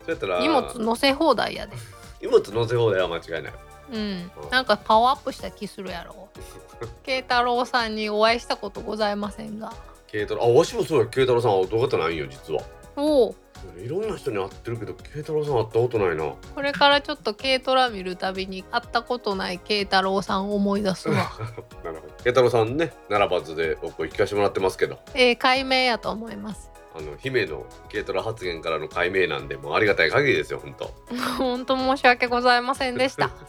[0.07, 1.75] うやったら荷物乗せ放題やで。
[2.21, 3.53] 荷物乗せ放題は間違いない。
[3.93, 4.31] うん。
[4.51, 6.29] なんかパワーアップした気するやろ。
[7.03, 9.73] 慶太郎さんにお会いしたことございませんが。
[10.11, 11.05] 軽トラあわしもそうや。
[11.07, 12.61] 軽太郎さんはどうかってないんよ実は
[12.95, 13.35] おお
[13.77, 16.33] いろんな人に会ってるけど軽太郎さん会ったことないな。
[16.55, 21.15] これからちょっと軽トラ見るたびに会ったことない慶太郎さんを思い出すわ。
[21.83, 22.13] なるほど。
[22.23, 24.97] 慶太郎さんね奈良バズでお声聞かせてもらってますけど。
[25.13, 26.71] ええ解明やと思います。
[26.93, 30.91] あの姫の軽トラ発言からの解明なんでもうありがたい限りですよ本当。
[31.37, 33.29] 本当申し訳ございませんでした。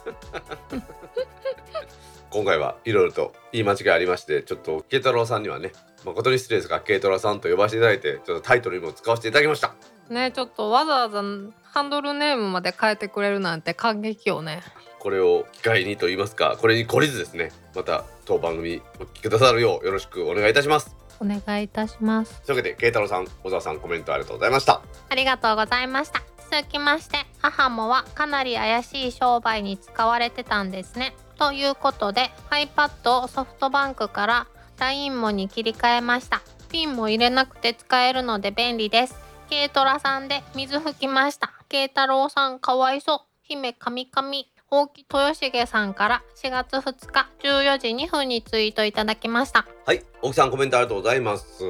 [2.30, 5.72] 今回はいろいろと言い間違いありましてちょっと慶太郎さんにはね
[6.04, 9.74] 誠に失礼ですが慶太郎さんと呼ばせていただいてちょっとタイトルにも使わせていただきました。
[10.10, 11.22] ねちょっとわざわざ
[11.62, 14.60] ハンドルネームまで変えてくれるなんて感激よね。
[14.98, 20.94] これを機会にと言いますかこれに懲りずですねまた当番組お聞きくださるようよろしくお願いいたします。
[21.20, 22.42] お願いいたします。
[22.42, 24.82] というわけで慶太郎さん小沢さんコメントありがとうございました。
[25.08, 26.22] ありがとうございました。
[26.50, 31.14] 続きまして母もはかなり怪しい商売に使われてたんですね。
[31.38, 34.46] ということで iPad をソフトバンクから
[34.82, 36.42] LINE もに切り替えました。
[36.68, 39.14] ピンも入れなくて使えるので便利です。
[39.48, 41.52] 軽トラさんで水拭きました。
[41.68, 43.20] 慶太郎さんかわいそう。
[43.42, 44.50] 姫かみかみ。
[44.72, 49.66] 大木豊重さんから4月2日14時2分にツイートいただきました。
[49.86, 50.02] はい。
[50.20, 51.64] 奥さんコメントありがとうございます。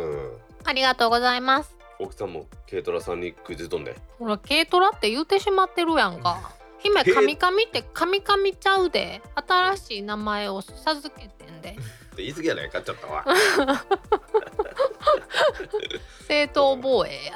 [0.64, 1.76] ありがとうございます。
[1.98, 3.94] 奥さんも軽トラさんにクイズ飛んで。
[4.18, 6.50] ほら軽トラって言うてしまってるやんか。
[6.78, 9.20] 姫軽カミカミってカミカミちゃうで。
[9.34, 11.76] 新しい名前を授けてんで
[12.16, 13.24] 言い過ぎやないかちょっとは。
[16.28, 17.32] 正当防衛や。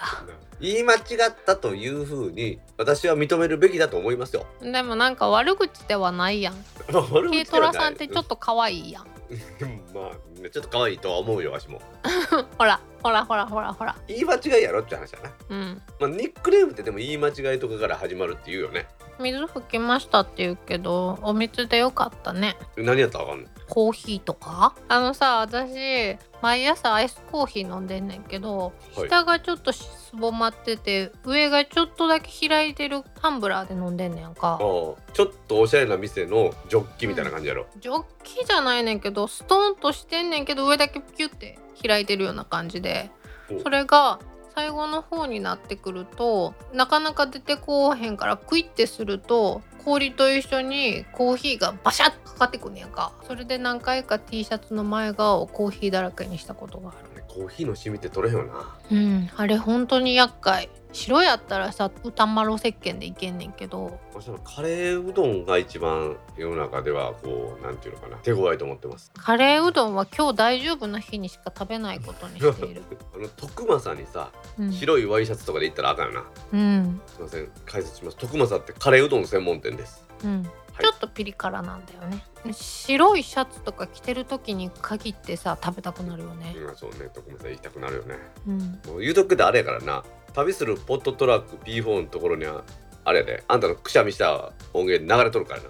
[0.61, 4.47] 言い間違ったというふうに私は認めるべきだと思いますよ。
[4.63, 6.55] でもなんか悪口ではないやん。
[6.87, 9.05] 軽トラさんってちょっと可愛いやん。
[9.05, 9.11] と
[9.99, 11.81] まあねちょっと可愛いとは思うよわしも。
[12.57, 13.97] ほらほらほらほらほら。
[14.09, 15.31] 言い間違いやろって話だな。
[15.51, 15.83] うん。
[16.01, 18.87] まあニックネームってでも言い間違いとかから始まるって言うよね。
[19.19, 22.57] 水拭きましたって言うけどお水でよかったね。
[22.77, 24.75] 何やったらわかんないコーヒーとか？
[24.89, 29.09] あのさ私毎朝アイスコーヒー飲んでんねんけど、はい。
[29.09, 34.59] 下がちょっとすぼまってて上がちょっとだけ開いてるタンブラーで飲んでんねんか。
[34.61, 43.11] ちょっとおしゃれな店のジョッキみたいな感じやろ、ジョッキじゃないねんけどストーンとしてんねんけど上だけピュって開いてるような感じで。
[43.51, 43.61] お。
[43.61, 44.21] それが
[44.55, 53.13] 最後の方になってくるとなかなか出てこうへんからクイッてすると氷と一緒にコーヒーがバシャッとかかってくんねやんか。
[53.25, 57.16] それで何回か T シャツの前側をコーヒーだらけにしたことがある。
[57.37, 58.79] コーヒーのシミって取れへんよな。
[58.91, 59.31] うん。
[59.37, 60.71] あれ本当に厄介。
[60.93, 63.99] 白やったらさ歌丸石鹸でいけんねんけど。
[64.15, 68.17] 私はカレーうどんが一番世の中ではこうなんていうのかな。
[68.19, 69.13] 手強いと思ってます。
[69.15, 72.83] カレーうどんは今日大丈夫な日にしか食べないことにしている、
[73.15, 74.73] あの徳政にさうん。
[74.73, 76.25] 白いワイシャツとかで行ったらあかんよな、
[76.55, 77.01] うん。
[77.07, 77.49] すいません。
[77.67, 78.17] 解説します。
[78.17, 80.03] 徳政ってカレーうどん専門店です。
[80.25, 80.43] うん。
[80.43, 80.51] はい
[80.81, 82.25] ちょっとピリ辛なんだよね。
[82.53, 86.55] 白いシャツとか着てる時に限ってさ食べたくなるよね。
[86.57, 87.09] うんそうね。
[87.13, 88.17] 徳政言いたくなるよね。
[88.47, 88.59] うん。
[88.87, 90.05] もう言うとくけどあれやからな。
[90.35, 92.65] 旅するポットトラック P4 のところには
[93.05, 93.45] あれやで。
[93.49, 95.69] あんたのくしゃみした音源流れとるからな。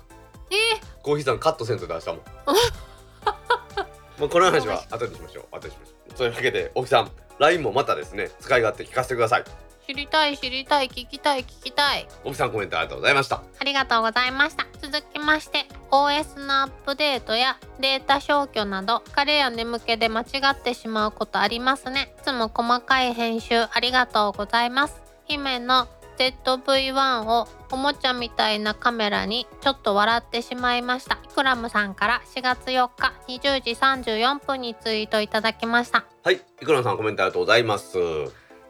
[0.50, 2.22] えコーヒーさんカットせんと出したもん。
[4.18, 5.56] もうこの話は後にしましょう。
[5.56, 6.16] 後にしましょう。
[6.16, 9.44] そういうわけで沖さん LINE もまたですね使い勝手聞かせてください。
[9.86, 12.08] 知りたい知りたい聞きたい聞きたい。
[12.24, 13.42] 沖さんコメントありがとうございました。
[13.58, 22.14] ありがとうございました続きまして OS のアップデートやデータ消去など疲れや眠気で間違ってしまうことありますね。
[22.18, 25.02] いつも細かい編集ありがとうございます。
[25.26, 25.86] 姫の
[26.16, 31.18] ZV-1 をおもちゃみたいなカメラにちょっと笑ってしまいました。
[31.22, 36.06] イクラムさんから4月4日20時34分にツイートいただきました。
[36.24, 37.98] はいいくらさんコメントありがとうございます。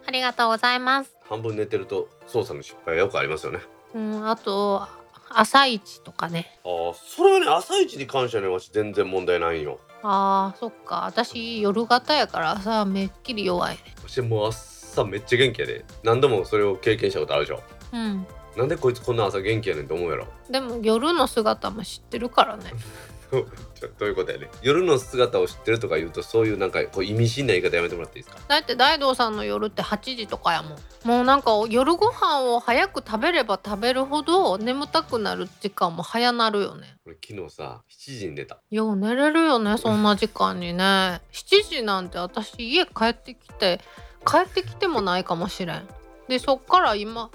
[0.05, 1.15] ありがとうございます。
[1.29, 3.59] 半分寝てると操作の失敗がよくありますよね。
[3.95, 4.85] うんあと
[5.29, 6.59] 朝一とかね。
[6.63, 9.79] ああそれはね朝一に関してはねわし全然問題ないんよ。
[10.03, 11.05] あーそっか。
[11.05, 13.79] 私夜型やから朝めっきり弱いね。
[14.03, 15.85] わしもう朝めっちゃ元気やで。
[16.03, 17.61] 何度もそれを経験したことあるでしょ
[17.93, 18.27] うん。
[18.55, 20.27] なんでこいつこんな朝元気やねんと思うやろ。
[20.49, 22.71] でも夜の姿も知ってるからね
[23.99, 24.49] どういうことやね。
[24.61, 28.41] 夜の姿を知ってるとか言うとそういうなんかこう意味深な言い方やめてもらっていいですか？
[28.47, 30.77] だって大道さんの夜って8時とかやもん。
[31.03, 36.97] もうなんか夜ご飯を早く食べれば食べるほど眠たくなる時間も早なるよね。
[37.05, 38.57] 俺昨日さ7時に寝た。
[38.71, 41.21] よう寝れるよねそんな時間にね。
[41.33, 43.79] 7時なんて私家帰ってきて
[44.25, 45.87] 帰ってきてもないかもしれん。
[46.27, 47.29] でそっから今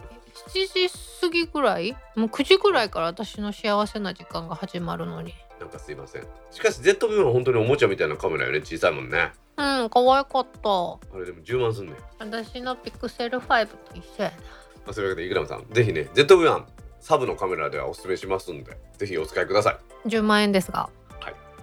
[0.48, 0.90] 7時
[1.20, 1.92] 過ぎぐらい？
[2.16, 6.22] もう9時ぐらいから私の幸せな時間が始まるのになんかすいません。
[6.50, 8.60] しかし ZV は本当におもちゃみたいなカメラよね。
[8.60, 9.30] 小さいもんね。
[9.56, 11.16] うん可愛かった。
[11.16, 14.36] あれでも10万すんねん、私のピクセル5と一緒やな。
[14.36, 15.64] まあ、そういうわけでイクラムさん。
[15.70, 16.64] ぜひね ZV-1
[16.98, 20.08] サブのカメラではおすすめしますんでぜひお使いください。
[20.08, 20.90] 10万円ですが。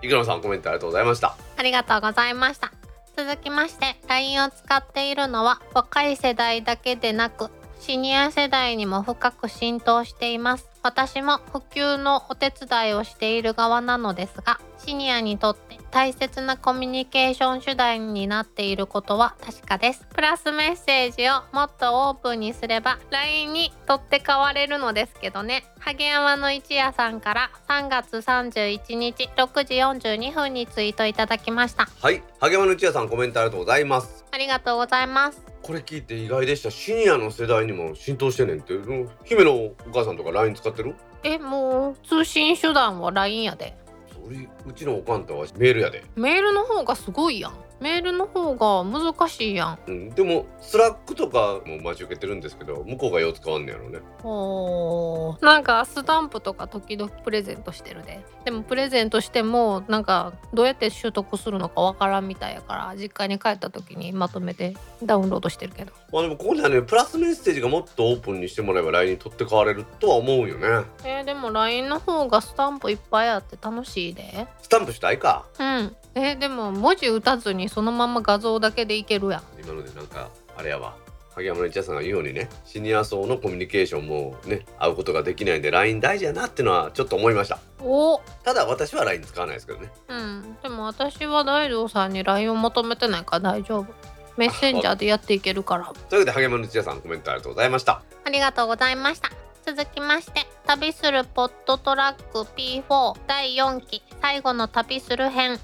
[0.01, 1.35] イクラムさんコメントありがとうございました。
[1.57, 2.71] ありがとうございました。
[3.17, 10.69] 続きまして LINE を使っているのは若い世代だけでなくシニア世代にも深く浸透しています。
[10.83, 20.05] 私も普及のお手伝いをしている側なのですがシニアにとって大切なコミュニケーション手段になっていることは確かです。
[20.13, 25.63] プラスメッセージをもっとオープンにすれば LINE に取って代われるのですけどね。
[25.79, 31.89] 萩山の一夜さんから3月31日6時42分にツイートいただきました。
[32.01, 32.21] はい。
[32.39, 34.25] 萩山の内屋さんコメントありがとうございます。
[34.31, 36.71] ありがとうございますこれ聞いて意外でした。
[36.71, 38.73] シニアの世代にも浸透してんねんって。
[38.73, 40.95] うん姫のお母さんとか LINE 使ってる？
[41.21, 43.77] えもう通信手段は LINE やで。
[44.11, 49.79] それうちのおかんとはメールやで、メールの方がすごいやんメールの方が難しいやん。
[49.87, 53.99] うん、でも Slack とかも待ち受けてるんですけど向こうがよう使わんねやろね。
[54.23, 55.45] おー。
[55.45, 58.23] なんかスタンプとか時々プレゼントしてるで。
[58.45, 65.91] でもプレゼントしてもなんかどうやって習得するのかわからんみたいやから実家に帰った時にまとめてダウンロードしてるけど。
[66.11, 70.85] まあでもここにはねプラスメッセージがもっとオープンにしてもらえば LINE に取って代われるとは思うよね。
[71.03, 74.47] えーでも LINE の方がスタンプいっぱいあって楽しいで。
[74.61, 75.45] スタンプしたいか。
[75.59, 79.43] うんえーでも文字打たずにそのまま画像だけでいけるやん。
[79.61, 80.95] 今のでなんかあれやわ。
[81.35, 87.59] 萩山の一夜さんが言うようにねシニア層のコミュニケーションもね会うことができないんで LINE 大事やなってのはちょっと思いました。
[87.81, 88.21] お。
[88.43, 89.89] ただ私は LINE 使わないですけどね。
[90.07, 90.57] うん。
[90.61, 93.93] でも私は大道さんに LINE を求めてないから大丈夫。
[94.37, 95.85] メッセンジャーでやっていけるから。
[96.09, 98.01] というわけで萩山の一夜さんコメントありがとうございました。
[98.23, 99.29] ありがとうございました。
[99.65, 105.59] 続きまして旅するポットトラック P4 第4期最後の旅する編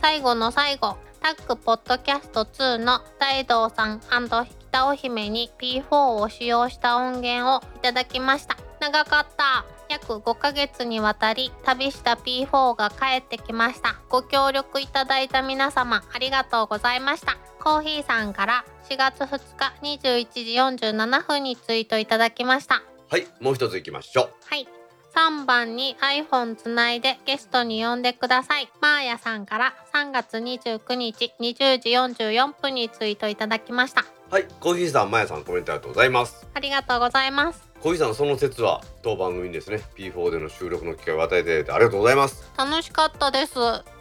[0.00, 8.56] 最後の最後タッグポッドキャスト2の大道さん北尾姫に P4 を使用した音源をいただきました。
[8.80, 9.66] 長かった。
[9.90, 14.00] 約5ヶ月にわたり旅した P4 が帰ってきました。
[14.08, 17.36] ご協力いただいた皆様ありがとうございました。
[17.62, 20.26] コーヒーさんから4月2日21
[20.78, 22.82] 時47分にツイートいただきました。
[23.10, 24.30] はいもう一ついきましょう。
[24.46, 24.66] はい
[25.20, 28.70] 3番に iPhone つないでゲストに呼んでください。
[28.80, 34.06] マーヤさんから3月29日20時44分にツイートいただきました。
[34.30, 36.46] はいコーヒーさんまやさんコメントありがとうございます。
[36.54, 37.68] ありがとうございます。
[37.82, 42.50] 小木さんその説は当番組にですね P4 での収録の機会を与えていただいてありがとうございます。
[42.56, 43.58] 楽しかったです。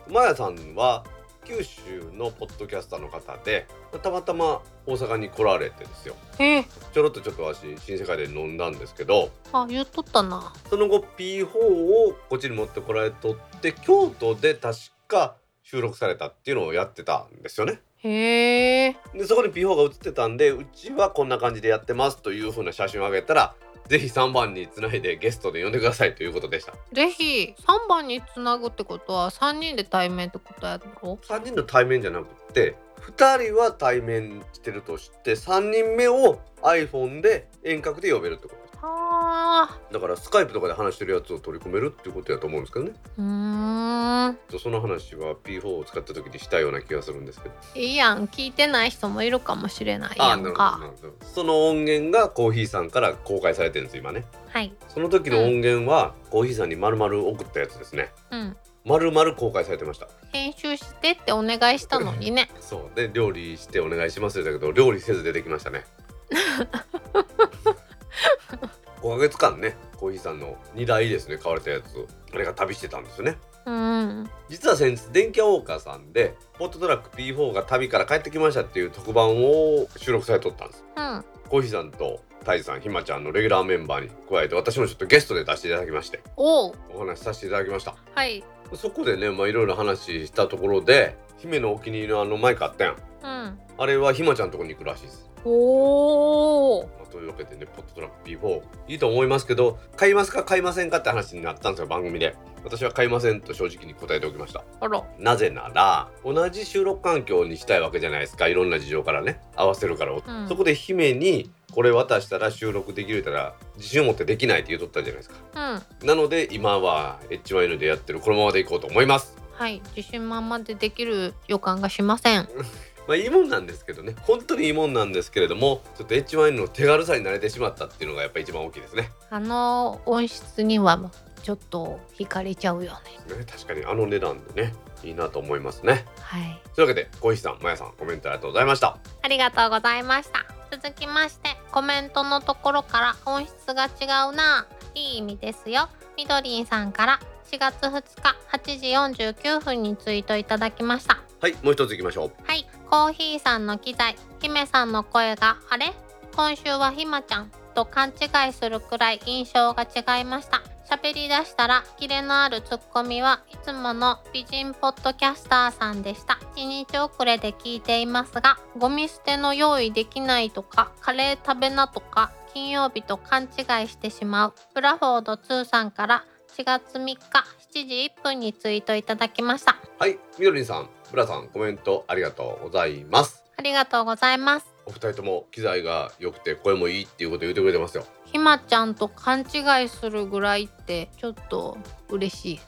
[0.08, 1.04] まやさんは
[1.50, 3.66] 九州のポッドキャスターの方で
[4.04, 6.16] たまたま大阪に来られてですよ。
[6.38, 6.64] え。
[6.94, 10.54] ちょろっとちょっと私新世界で飲んだんですけどあ言っとったな。
[10.70, 14.78] その後 P4 をこっちに持ってこられとって京都で確
[15.08, 17.82] か収録されたっていうのをやってたんですよね。
[17.98, 18.98] へえ。
[19.16, 23.56] でそこに P4 が映ってたんでうちはこんな感じでやってますという風な写真をあげたら
[23.90, 26.74] ぜひ3番につないでゲストで呼んでくださいということでした。
[26.94, 42.92] ぜひ3番につなぐってことは3人で対面ってことやろ？3人の対面じゃなくって2人は対面してるとして3人目を iPhone で遠隔で呼べるってことはあだからスカイプとかで話してるやつを取り込めるっていうことやと思うんですけどね。
[43.18, 44.38] うーん。
[44.60, 47.56] その話は P4 を使った時にしたような気がするんですけど。
[47.76, 50.80] いいやん聞いてない人もいるかもしれないやんか。
[51.22, 54.26] その音源がコーヒーさんから公開されてるんです今ね。
[54.50, 54.74] はい。
[54.88, 58.12] その時の音源はコーヒーさんに丸々送ったやつですね。
[58.32, 58.58] うん。
[58.86, 60.08] 丸々公開されてました。
[60.32, 62.50] 編集してってお願いしたのにね。
[62.62, 62.96] そう。
[62.96, 65.84] で料理してお願いしますだけど料理せず出てきましたね
[69.02, 73.38] 5ヶ月間ねコーヒーさんの2台ですね買われたやつあれが旅してたんですよね。
[73.66, 74.30] うん。
[74.50, 80.86] 実は先日電気屋ウォーカーさんでポットトラック P4 が旅から帰ってきましたっていう特番を収録されとったんです。
[80.96, 81.26] うん。
[81.50, 87.96] コーヒーさんとタイさんひまちゃんのレギュラーメンバーに加えて私もちょっとゲストで出していただきましてお話しさせていただきました。
[88.16, 88.44] はい。
[88.76, 92.96] そこでねまあいろいろ話したところで姫のお気に入りのあのマイクあったやん。
[93.24, 93.60] うん。
[93.78, 102.36] あれはひまちゃんのとこに行くらしいですおおまあというわけでねポットトラック P4 いいと思いますけど買いますか買いませんかって話になったんですよ番組で。
[102.64, 104.64] 私は買いませんと正直に答えておきました。
[104.80, 105.04] あら。
[105.18, 108.48] なぜなら同じ収録環境にしたいわけじゃないですか。
[108.48, 109.40] いろんな事情からね。
[109.56, 110.48] 合わせるから、ん。
[110.48, 115.82] そこで姫にこれ渡したら収録できるたら自信を持ってできないって言うとったじゃないですか。
[116.02, 116.08] うん。
[116.08, 119.38] なので今は H1N でやってるこのままでいこうと思います。
[119.54, 119.82] はい。
[119.96, 122.48] 自信満々でできる予感がしません
[123.10, 124.14] まあいいもんなんですけどね。
[124.22, 129.10] 本当にいいもんなんですけれどもちょっと H1N の手軽さに慣れてしまったっていうのがやっぱ一番大きいですね。
[129.32, 132.92] あの音質にはちょっと惹かれちゃうよ
[133.28, 133.36] ね。
[133.36, 136.06] ね確かにあの値段でねいいなと思いますね。
[136.22, 136.62] はい。
[136.76, 139.00] というわけで小石さんまやさんコメントありがとうございました。
[139.24, 140.46] ありがとうございました。
[140.72, 144.68] 続きましてコメントのところから音質が違うな。
[144.94, 145.90] いい意味ですよ。
[146.16, 147.20] みどりんさんから
[147.52, 147.90] 4月2
[148.22, 152.32] 日8時49分にツイートいただきましたはいもう一ついきましょう。
[152.44, 155.94] はいコーヒーさんの機材姫さんの声があれ。
[156.36, 160.62] 今週はひまちゃんと勘違いするくらい印象が違いました。
[160.90, 166.40] 喋り出したらキレのあるツッコミはいつもの美人ポッドキャスターさんでした。
[166.56, 174.54] 1日遅れで聞いていますがゴミ捨ての用意できないとかカレー食べなとか金曜日と勘違いしてしまう。
[174.76, 176.26] ブラフォード2さんから
[176.58, 179.78] 4月3日7時1分にツイートいただきました。
[180.00, 183.44] はいみどりんさんブラさんコメントありがとうございます。
[183.58, 184.68] ありがとうございます。
[184.86, 188.06] お二人とも機材が良くて声もいいっていうこと言ってくれてますよ。
[188.26, 191.78] ひまちゃんと勘違いするぐらいってちょっと
[192.10, 192.60] 嬉しい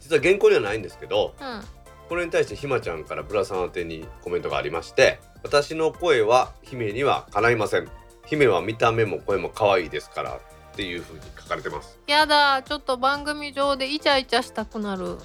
[0.00, 1.60] 実は原稿にはないんですけどうん。
[2.08, 7.88] これに対してひまちゃんからブラさん宛てにコメントがありまして私の声は姫にはかないません。
[8.26, 10.40] 姫は見た目も声も可愛いですからっ
[10.76, 11.98] ていう風に書かれてます。
[12.06, 15.16] やだちょっと番組上でイチャイチャしたくなる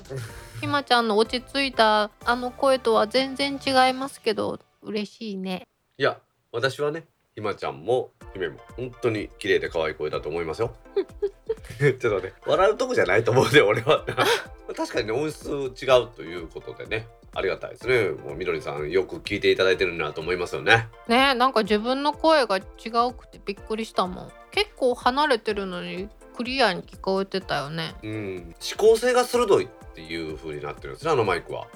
[0.63, 5.63] ひまちゃんの落ち着いたあの声とは全然違いますけど嬉しいね。
[5.97, 6.17] いや
[6.53, 7.03] 私はね
[7.35, 10.73] ひまちゃんも姫も本当に綺麗で可愛い声だと思いますよ。
[11.99, 14.05] ちょっとね笑うとこじゃないと思うで俺は。
[14.73, 18.11] 確かにね音質違うということでねありがたいですね。
[18.11, 20.87] もうみどりさんよく聞いていただいてるなと思いますよね。
[21.09, 22.61] ねえなんか自分の声が違
[23.09, 24.31] うくてびっくりしたもん。
[24.51, 26.07] 結構離れてるのに
[26.37, 27.95] クリアに聞こえてたよね。
[28.01, 28.55] うん。
[28.63, 29.67] 指向性が鋭い。
[29.82, 31.67] っていう風になってるんですねあのマイクは。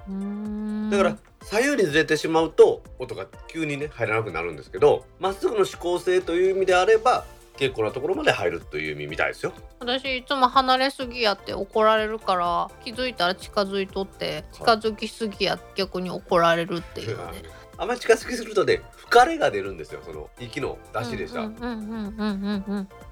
[0.89, 7.26] だから左右にずれてしまうと音が急にね入らなくなるんですけどまっすぐの指向性という意味であれば
[7.57, 9.51] 結構なところまで入るという意味みたいですよ。
[9.80, 17.43] 私いつも離れすぎやって怒られるから気づいたら近づいとって近づきすぎや逆に怒られるっていうね。
[17.80, 21.41] あんまり近づきするとね吹かれが出るんですよその息の出しでした、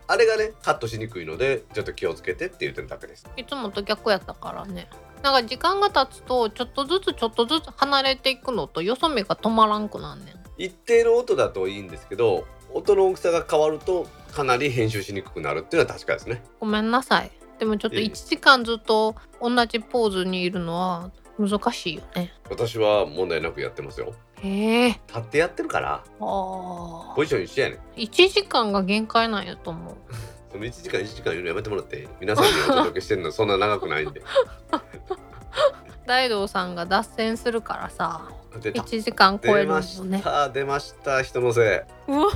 [0.07, 4.87] あれがねカットしにくいのでちょっと気をつけてって言ってるだけですいつもと逆やったからね。
[5.23, 10.35] なんか時間が経つとちょっとずつちょっとずつ離れていくのとよそ見が止まらんくなんねん。
[10.57, 17.31] 一定の音だといいんですけど音の大きさが変わるとかなり編集しにくくなるっていうのは確かですねごめんなさい。
[17.57, 22.33] でもちょっといえいえ1時間ずっと同じポーズにいるのは難しいよね。
[22.49, 24.89] 私は問題なくやってますよへえ。
[25.07, 27.23] 立ってやってるからああポ。
[27.23, 27.99] ジション一緒やねん。
[27.99, 29.95] 1時間が限界なんやと思う。
[30.51, 34.21] その1時間1時間言うのやめてもらって皆さんにお届けしてるのそんな長くないんで。
[36.05, 38.29] 大道さんが脱線するからさ
[38.61, 38.83] 出た。
[38.83, 40.49] 1時間超えるの出ましねた。
[40.49, 41.23] 出ました。
[41.23, 42.27] 人のせうわ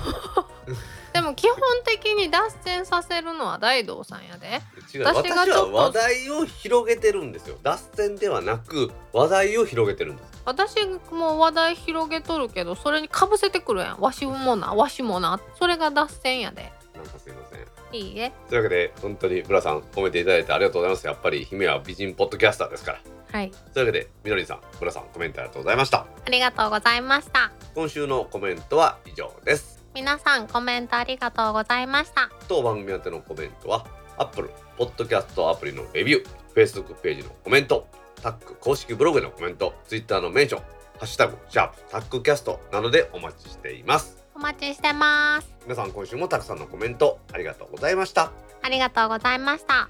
[1.14, 4.62] でも基本的に脱線させるのは大道さんやで。
[4.93, 7.57] い違う私が私はちょっと話題を広げてるんですよ。
[7.64, 10.41] 脱線ではなく話題を広げてるんです。
[10.45, 10.76] 私
[11.12, 13.99] も話題広げとるけどそれにかぶせてくるやん。
[13.99, 15.39] わしもな わしもな。
[15.57, 16.72] それが脱線やで。
[16.95, 17.60] なんかすいません。
[17.91, 18.32] いいえ。
[18.47, 21.07] というわけで本当に村さん褒めていただいてありがとうございます。
[21.07, 22.99] やっぱり姫は美人ポッドキャスターですから。
[23.32, 23.51] はい。
[23.74, 25.97] というわけでみのりんさん村さんコメントありがとうございました。
[26.26, 27.51] ありがとうございました。
[27.76, 32.30] 今週のコメントは以上です皆さんコメントありがとうございました。
[32.47, 33.86] 当番組宛てのコメントは
[34.18, 37.86] Apple ポッドキャストアプリのレビュー Facebook ページのコメント
[38.24, 40.68] タック公式ブログへのコメント Twitter のメンションハ
[41.02, 44.24] ッシュタグシャープタックキャストなどでお待ちしています。
[44.34, 45.54] お待ちしてます。
[45.64, 48.32] 皆さん今週もたくさんのコメントありがとうございました。
[48.62, 49.89] ありがとうございました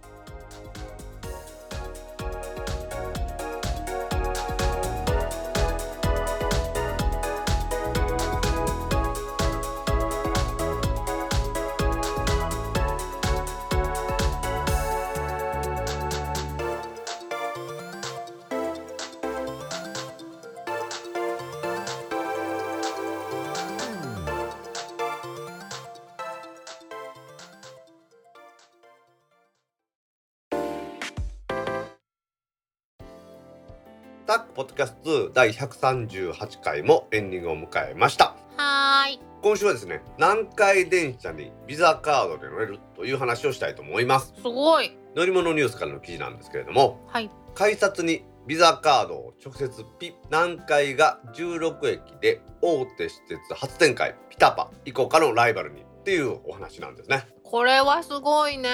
[34.79, 38.37] キャスト第138回もエンディングを迎えました。
[38.55, 39.19] はーい。
[39.41, 44.33] 今週はですね南海電車にビザカードで乗れるという話をしたいと思います。
[44.37, 44.95] すごい。
[45.17, 47.29] 乗り物ニュースからの記事なんですけれどもはい。
[47.55, 49.69] 改札にビザカードを直接
[49.99, 58.69] ピッ南海が16駅で大手私鉄初展開ピタパイコカのライバルにっていうお話なんですねこれはすごいね。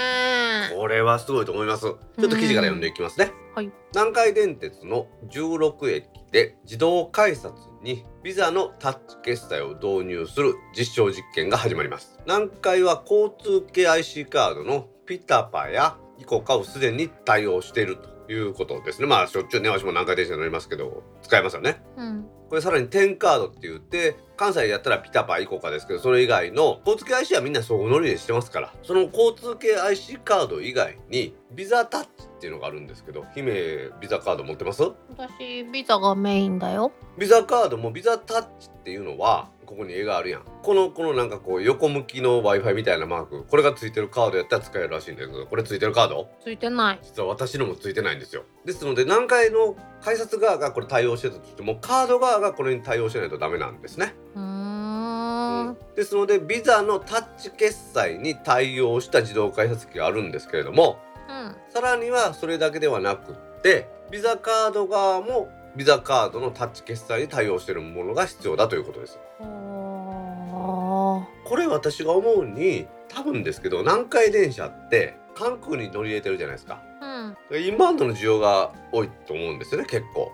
[0.76, 1.84] これはすごいと思います。
[1.84, 3.32] ちょっと記事から読んでいきますね。
[3.55, 3.71] はい。
[3.93, 12.19] 南海電鉄の16駅で自動改札にビザのタッチ決済を導入する実証実験が始まります。
[12.26, 19.07] 南海は交通系 IC カードのピタパやイコカをすでに対応しているということですね。
[19.07, 21.82] まあしょっちゅうね私も南海電車乗りますけど使えますよね。
[21.97, 22.26] うん。
[22.49, 28.73] これさらに10カードって言って関西でやったらピタパイコカですけどそれ以外の交通系 IC はみんな相互乗りでしてますから。
[28.84, 34.84] その交通系 IC カード以外にビザタッチっていうのがあるんですけど姫ビザカード持ってます？
[35.17, 36.91] 私ビザがメインだよ。
[37.17, 40.41] ビザカードもビザタッチっていうのはここに絵があるやん。
[40.63, 43.43] このこのなんかこう横向きの w i f i みたいなマーク。
[43.43, 45.45] これがついてるカードやったら使えるらしいんだけど。
[45.45, 46.30] これついてるカード？
[46.43, 46.99] ついてない。
[47.01, 48.43] 実は私のもついてないんですよ。
[48.66, 54.13] ですので南海の改札側がこれ対応してたとしてもカード側がこれに対応しないとダメなんですね。
[54.36, 55.78] うーん。
[55.95, 60.99] ですのでビザのタッチ決済に対応した自動改札機があるんですけれども
[61.30, 61.55] うん。
[61.70, 69.20] さらにはそれだけではなくってビザカード側もビザカードのタッチ決済に対応しているものが必要だということです
[71.45, 76.81] これ私が思うに多分ですけど南海電車って韓国に乗り入れてるじゃないですか。
[77.01, 77.61] うん。
[77.61, 80.31] インバウンドの需要が多いと思うんですよね結構。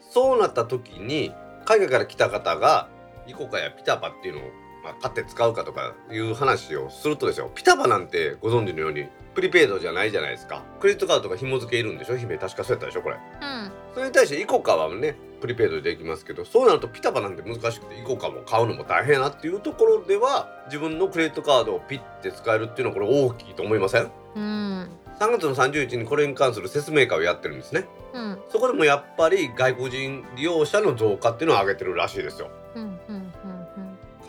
[0.00, 1.32] そうなった時に
[1.64, 2.88] 海外から来た方が
[3.26, 4.44] イコカやピタパっていうのを、
[4.84, 7.50] まあ、買って使うかとかいう話をするとですよ。
[7.54, 10.62] ピタパなんてご存知のようにプリペイドじゃないじゃないですか。
[10.78, 12.38] クレジットカードとか紐付けいるんでしょ姫。
[12.38, 13.16] 確かそうやったでしょこれ。
[13.16, 13.72] うん。
[13.94, 24.10] それに対してイコカはねプリペイドでできますけどそうなるとピタパなんて難しくてイコカも買うのも大変やなっていうところでは自分のクレジットカードをピッて使えるっていうのはこれ大きいと思いません？
[24.36, 24.88] うん。
[25.20, 27.84] 3月の30日にこれに関する説明会をやってるんですね。
[28.14, 32.48] うんそこでもやっぱり外国人利用者の増加っていうのを上げてるらしいですよ。
[32.74, 33.34] うんうんうん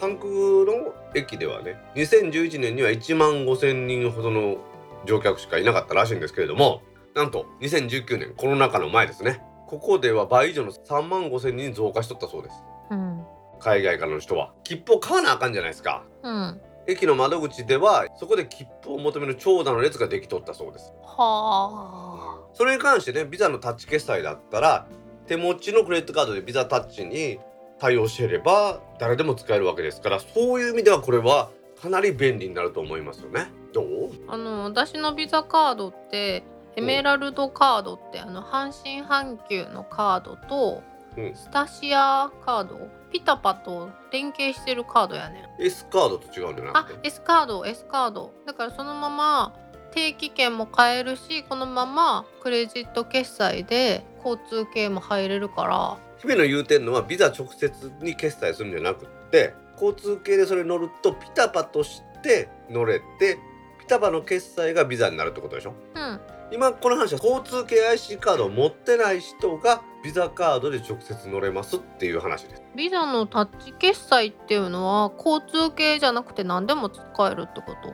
[0.01, 4.57] 韓国の駅ではね2011年には1万5,000人ほどの
[5.05, 6.81] 乗客しかいなかったらしいんですけれども
[7.15, 12.55] なんと2019年コロナ禍の前ですねここでは倍以上の3万5,000人増加しとったそうです。
[12.91, 13.23] うん
[13.59, 14.51] 海外からの人は。
[14.63, 16.03] 切符を買わなあかんじゃないですか。
[16.23, 16.61] うん。
[16.87, 20.93] 駅の窓口ではそこで切符を求める長蛇の列ができとったそうです。
[21.03, 22.47] はあ。
[22.53, 24.85] それに関してねビザのタッチ決済だったら
[25.25, 27.39] 手持ちのクレジットカードでビザタッチに
[27.79, 31.49] 対応していれば誰でも使えるわけですからそういう意味ではこれは
[31.81, 33.47] かなり便利になると思いますよね。
[33.73, 34.11] どう？
[34.27, 36.43] あの私のビザカードって
[36.75, 40.83] エメラルドカードってあの阪神阪急のカードと
[41.17, 41.35] うん。
[41.35, 42.77] スタシアカード
[43.11, 45.63] ピタパと連携してるカードやねん。
[45.63, 48.33] S カードと違うんじゃなあくて？S カード S カード。
[48.45, 49.53] だからそのまま
[49.91, 55.97] 定期券も買えるしこのままクレジット決済で交通系も入れるから。
[56.17, 63.37] 姫の言うてんのはビザ直接に決済するんじゃなくって交通系でそれ乗るとピタパとして乗れて
[63.79, 65.73] ピタパの決済がビザになるってことでしょ？
[65.95, 66.19] うん
[66.51, 72.63] 今この話は交通系 IC カードを持ってない人がビザカードで直接乗れますっていう話です。
[72.75, 77.91] ビザのタッチ決済っていうのは交通系じゃなくて何でも使えるってこと？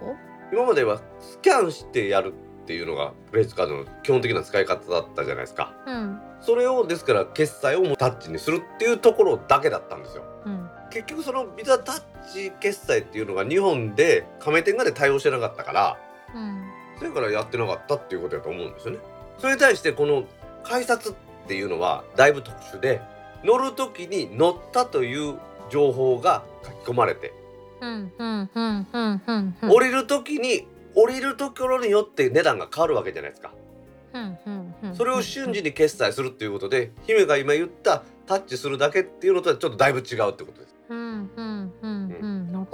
[0.52, 2.34] 今まではスキャンしてやる
[2.64, 5.74] っていうのがクレジットカードの基本的な使い方だったじゃないですか。
[5.88, 6.20] うん。
[6.42, 10.24] それをですから決済をもうタッチにするっていうところだけだったんですよ。
[10.46, 10.70] うん。
[10.90, 12.02] 結局そのビザタッ
[12.34, 15.98] チ決済っていうのが日本で加盟店がで対応してなかったから
[16.36, 16.71] うん
[17.02, 19.00] それからやってなかったっていうことだと思うんですよね。
[19.40, 20.26] それに対してこの
[20.64, 21.14] 改札っ
[21.48, 23.02] ていうのはだいぶ特殊で
[23.44, 25.40] 乗る時に乗ったという
[25.72, 27.34] 情報が書き込まれて、
[29.68, 33.52] 降りる時に降りるところによって値段が変わるわけじゃないですか。
[34.94, 40.76] それを瞬時に決済するっていうことで姫が今言ったタッチするだけっていうのとはちょっとだいぶ違うってことです。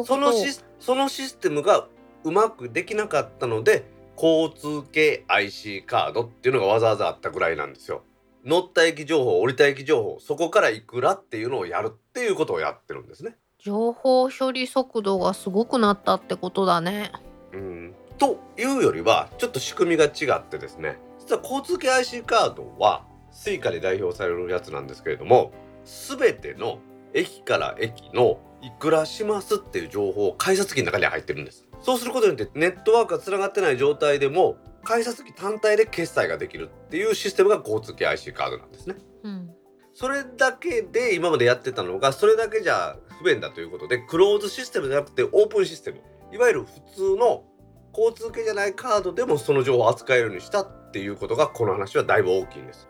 [0.02, 1.88] そのシステムが
[2.26, 3.86] うまくできなかったので
[4.18, 8.04] 交通系 IC カードっていうのがわざわざあったぐらいなんですよ。
[8.44, 13.36] 乗った駅情報降りた駅情報そこからいくらっていうのをやるっていうことをやってるんですね。
[13.60, 17.12] 情報処理速度がすごくなったってことだね。
[17.54, 17.96] うん。
[18.18, 20.98] というよりはちょっと仕組みが違ってですね。
[21.20, 25.52] 実は交通系 IC カードは Suica で代表されるやつなんですけれども
[25.86, 26.80] 全ての
[27.14, 38.98] 駅から駅のいくらしますっていう情報を改札機の中に入ってるんですそうすることによってネットワークがつながってない状態でも改札機単体で決済ができるっていうシステムが交通系 IC カードなんですね。
[39.24, 39.50] うん。
[39.94, 46.02] それだけで今までやってたのがそれだけじゃ不便だということでクローズシステムじゃなくてオープンシステム。
[46.34, 47.46] いわゆる普通の
[47.98, 52.90] 交通系じゃないカードでもその情報を扱えるようにしたっていうことがこの話はだいぶ大きいんです。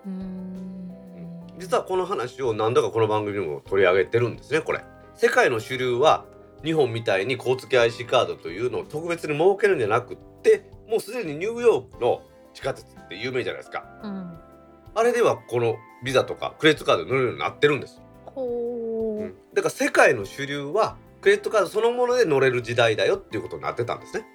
[1.59, 4.83] 実はこの話を何度かこの番組にも取り上げてるんですねこれ。
[5.13, 6.25] 世界の主流は
[6.63, 12.21] 日本みたいに交通系 IC カードというのを特別に設けるんじゃなくってもうすでにニューヨークの
[12.53, 13.85] 地下鉄って有名じゃないですか。
[14.03, 14.37] うん
[14.97, 18.01] あれではこのビザとかクレジットカードに乗れるようになってるんです。
[18.25, 19.55] ほう。
[19.55, 24.25] だから世界の主流はクレジットカードそのもので乗れる時代だよっていうことになってたんですね。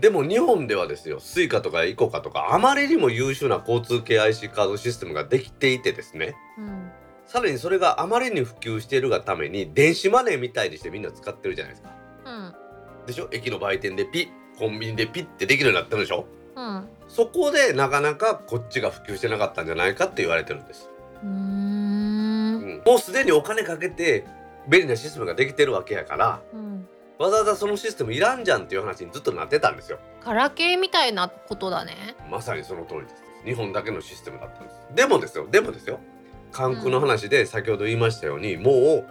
[0.00, 6.92] でも日本ではですよ Suica とかイコカとかあまりにも優秀な交通系 IC カードシステムができていてですねうん
[7.32, 11.96] さらにそれがあまりに普及しているがために電子マネーみたいにしてみんな使ってるじゃないですか。
[12.26, 12.54] うん
[13.06, 13.28] でしょ？
[13.32, 16.26] 駅の売店でピッコンビニでピッってできるようになってるでしょ？
[16.54, 20.90] うんそこでなかなかこっちが普及してなかったんじゃないかって言われてるんです、
[21.22, 22.80] うーうん。
[22.80, 24.26] ん、もうすでにお金かけて
[24.68, 26.86] 便利なシステムができてるわけやからうん。
[27.18, 29.98] わざわざそのシステムいらんじゃんっていう話にずっとなってたんですよ。
[30.22, 32.14] ガラケーみたいなことだね。
[32.30, 33.14] まさにその通りです。
[33.46, 34.76] 日本だけのシステムだったんです。
[34.94, 35.98] でもですよでもですよ
[36.52, 39.04] 関空の話で先ほど言いましたように、も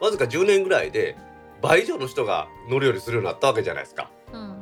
[0.00, 1.16] うわずか10年ぐらいで
[1.60, 4.10] 倍以上の人が乗るようにするようになったわけじゃないですか。
[4.32, 4.54] うん。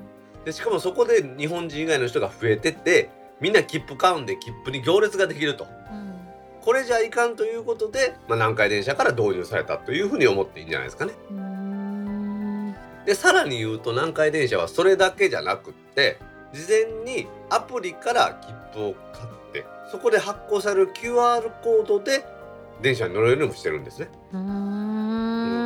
[0.44, 3.10] でしかもそこで日本人以外の人が増えてって
[3.40, 5.64] みんな切符買うんで切符に行列ができると。
[5.64, 6.14] うん。
[6.62, 11.12] これじゃいかんということで、まあ、南海電車から導入されたというふうに思っていいんじゃないですかね。
[13.04, 16.18] でさらに言うと南海電車はそれだけじゃなくって
[16.52, 19.36] 事前にアプリから切符を買って
[19.97, 22.22] そこで発行される QR コードで
[22.82, 24.11] 電車に乗れるようにもしてるんですね。
[24.32, 24.38] うー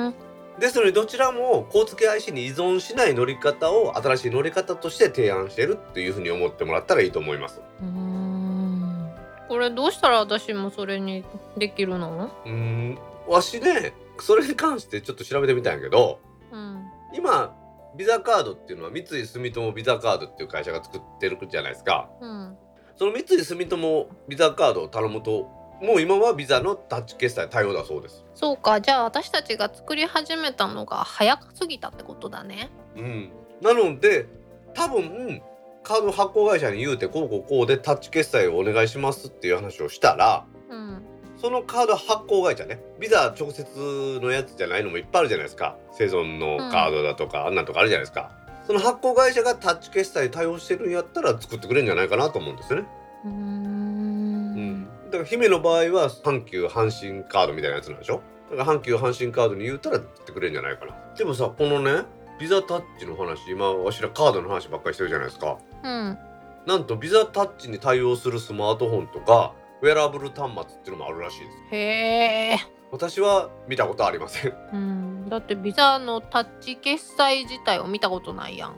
[0.09, 0.15] ん
[0.61, 7.61] ですのでどちらも交通系 IC に依存しない乗り方を新しい乗り方として提案しているっていうふうに思ってもらったらいいと思います。
[7.81, 9.11] うーん
[9.49, 11.25] これどうしたら私もそれに
[11.59, 12.31] できるの？
[12.45, 16.21] うーんわしねそれに関してちょっと調べてみたんやけど
[16.53, 17.57] うん今
[17.97, 22.09] ビザカードっていうのは三井住友ビザカードっていう会社が作ってるじゃないですか。
[22.21, 22.57] うん
[23.01, 25.49] その三井住友ビザカードを頼むと
[25.81, 28.27] もう今はビザのタッチ決済対応だそうです。
[28.35, 28.83] そうか。
[28.83, 32.69] じゃあ私たちが作り始めたのが早すぎたってことだね。
[32.97, 33.31] うん、
[33.63, 34.27] なので
[34.75, 35.41] 多分
[35.83, 41.03] カード発行会社に言うてこうこうこうでタッチ決済をお願いしますっていう話をしたらうん
[41.41, 45.79] そのカード発行会社ねビザ直接のやつじゃないのもいっぱいあるじゃないですか。
[45.93, 48.31] セゾンのカードだとか、あんなんとかあるじゃないですか
[48.71, 52.89] その発行会社がタッチ決済対応してるんやったら作ってくれるんじゃないかなと思うんですよね。
[53.25, 54.55] うーうん。
[54.83, 58.23] ん、だから姫の場合は阪急阪神カードみたいなやつなんでしょ？
[58.49, 60.95] だから阪急阪神カードに言うたら作ってくれるんじゃないかな。
[61.19, 62.05] でもさこのね
[62.39, 65.59] ビザタッチの話今わしらカードの話ばっかりしてるじゃないですか。
[65.83, 66.19] うん。
[66.65, 69.53] なんとビザタッチに対応するスマートフォンとか
[69.83, 71.75] ウェアラブル端末っていうのもあるらしいです。
[71.75, 72.57] へえ
[72.93, 74.53] 私は見たことありません。
[74.53, 75.29] あうん。
[75.29, 78.71] だってビザのタッチ決済自体を見たことないやん。
[78.71, 78.75] あ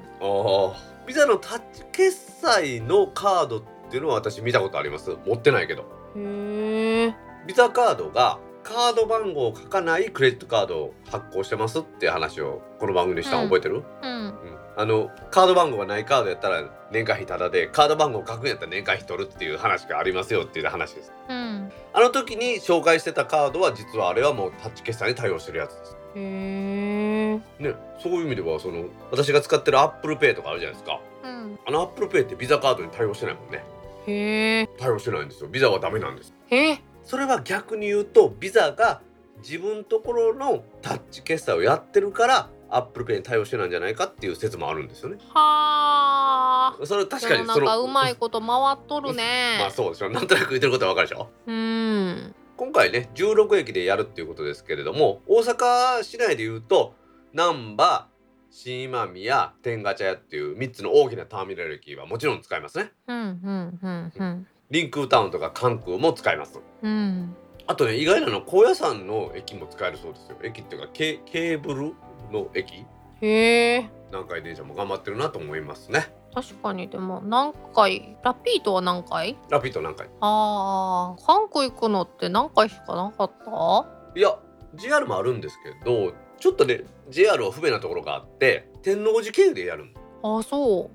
[1.07, 5.17] ビザのタッチ決済のカードっていうのは私見たことあります。
[5.27, 5.83] 持ってないけど。
[6.17, 7.15] へえ
[7.47, 13.39] ビザカードがカード番号を書かないクレジットカードを発行してますっていう話をこの番組でした。
[13.39, 14.35] の覚えてる、うん。
[14.77, 21.13] あのカード番号がないカードやったら年会費タダでカード番号書くんやったら年会費取るっていう話がありますよっていう話です。
[21.29, 21.62] うん
[21.95, 25.97] あの時に紹介してたカードは実はあれはもうタッチ決済に対応してるやつです。
[26.15, 31.01] へえねそういう意味ではその私が使ってる Apple Pay とかあるじゃないですか。
[31.25, 31.59] うん。
[31.67, 33.65] あの Apple Pay ってビザカードに対応してないもんね。
[34.07, 35.49] へえ対応してないんですよ。
[35.49, 36.35] ビザはダメなんです。
[36.51, 39.01] えそれは逆に言うとビザが
[39.39, 45.19] 自分ところのタッチ決済をやってるから Apple Pay に対応してないんじゃないかっていう説もあるんですよね。
[45.35, 56.95] はあそれ確かになんかうまいこと回っとるねまあそうでしょなんとなく言ってることはわかるでしょうん今回ね16駅でやるっていうことですけれども大阪市内で言うと
[57.33, 58.09] 難波
[58.51, 62.93] 新今宮天下茶屋っていう3つの大きなターミナル駅はもちろん使いますね。
[63.07, 66.61] うんうんうんうんリンクータウンとか関空も使います。
[66.83, 70.37] うんあとね意外なの高野山の駅も使えるそうですよ。
[70.43, 71.95] 駅っていうかケケーブル
[72.33, 72.85] の駅。
[73.21, 73.91] へえ。
[74.11, 76.13] 南海電車も頑張ってるなと思いますね。
[76.35, 76.89] 確かに。
[76.89, 78.17] でも何回？
[78.23, 79.37] ラピートは何回？
[79.51, 80.09] ラピッド南海。
[80.21, 81.27] あー。
[81.27, 83.87] 韓国行くのって何回しかなかった？
[84.19, 84.39] いや
[84.75, 90.91] JR もあるんですけどちょっとね JR は不便なところがあって天王寺経由でやるあそ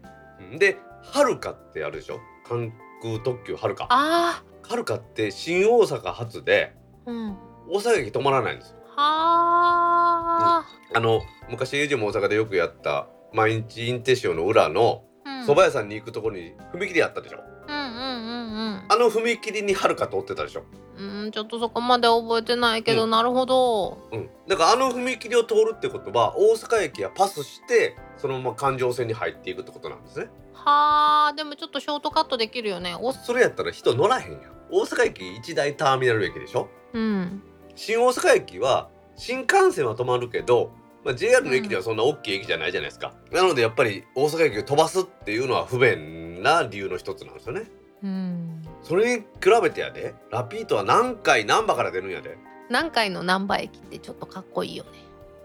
[0.55, 0.57] う。
[0.59, 2.19] ではるかってあるでしょ？
[2.47, 3.87] 関空特急はるか。
[3.89, 7.37] あはるかって新大阪発でーうん。
[7.69, 17.37] 大阪駅止まらないんですあの昔友人も大阪でよくやった毎日インテシオの裏のあ蕎麦屋さんに行くところに踏切あったでしょ？
[17.67, 20.63] うんうんうんあの踏切にはるか通ってたでしょ？
[20.97, 23.11] うんうんちょっとそこまで覚えてないけど、うん。
[23.11, 23.99] なるほど。
[24.11, 30.29] うん、だからあの踏切を通るってことは大阪駅はパスしてそのまま環状線に入っていくってことなんですね。
[30.53, 32.95] はあでもちょっとショートカットできるよね。
[32.99, 34.41] おそれやったら人乗らへんやん。
[34.71, 36.67] 大阪駅一大ターミナル駅でしょ？
[36.93, 37.43] うん
[37.77, 40.71] 新大阪駅は新幹線は止まるけど、
[41.05, 47.69] まあ、JR の駅ではそんな大きい駅じゃないじゃないですか、なのでやっぱり大阪駅を飛ばすっていうのは不便な理由の一つなんですよね。
[48.03, 48.63] うん。
[48.81, 49.25] それに比
[49.61, 52.37] べてやでラピートは何回難波から出るんやで。
[52.69, 54.89] 何回の難波駅ってちょっとかっこいいよね。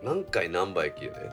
[0.03, 1.31] 何回難波駅やで。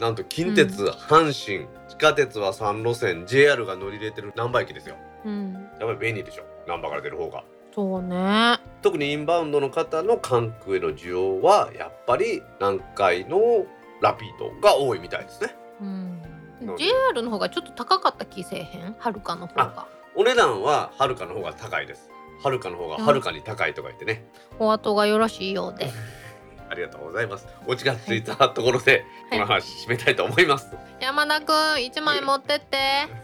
[0.00, 4.96] なんと近鉄、阪神地下鉄は3路線 JR が乗り入れてる難波駅ですよ。
[5.24, 5.52] うん。
[5.80, 6.44] やっぱり便利でしょ。
[6.66, 7.42] 難波から出る方が
[7.74, 8.58] そうね。
[8.82, 13.66] 特にインバウンドの方の関空への需要はやっぱり南海の
[14.00, 15.54] ラピートが多いみたいですね。
[15.80, 16.22] うん。
[16.76, 18.94] JR の方がちょっと高かった気せえへん？
[18.98, 22.10] はるかの方がお値段ははるかの方が高いです。
[22.42, 24.24] はるかの方がはるかに高いとか言ってね、
[24.58, 25.90] お後がよろしいようで。
[26.68, 27.46] ありがとうございます。
[27.66, 32.78] オチがついたところでこの話締めたいと思います、山田くん一枚持ってって。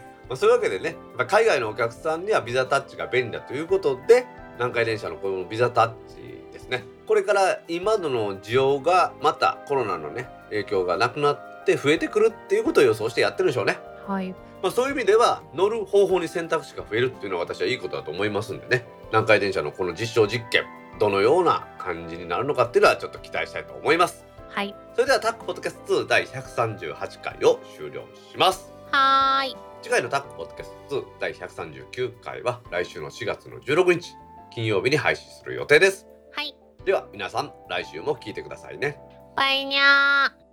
[0.29, 0.97] まあ、そういうわけでね
[1.27, 4.27] 海外のお客さんにはビザタッチが便利だということで
[4.59, 6.17] 南海電車のこのビザタッチ
[6.53, 6.85] ですね。
[7.07, 13.79] これから今の需要がまたコロナのね影響がなくなって増えてくるっていうことを予想してやってるんでしょうね。
[14.07, 14.35] はい。
[14.61, 18.85] まあ、そういう意味では乗る方法に選択肢が増えるっていうのは私はいいことだと思いますんでね。
[19.11, 20.65] 南海電車のこの実証実験
[20.99, 24.27] どのような感じになるのかっていうのはちょっと期待したいと思います。
[24.49, 24.75] はい。
[24.95, 28.03] それではタックポッドキャスト2第138回を終了
[28.33, 28.73] します。
[28.91, 29.57] はーい。
[29.83, 34.17] 次回のタックポッドキャスト2第139回は来週の4月の16日
[34.59, 36.05] 金曜日に配信する予定です。
[36.33, 36.53] はい。
[36.85, 38.99] では皆さん来週も聞いてくださいね。
[39.37, 40.48] バイニャー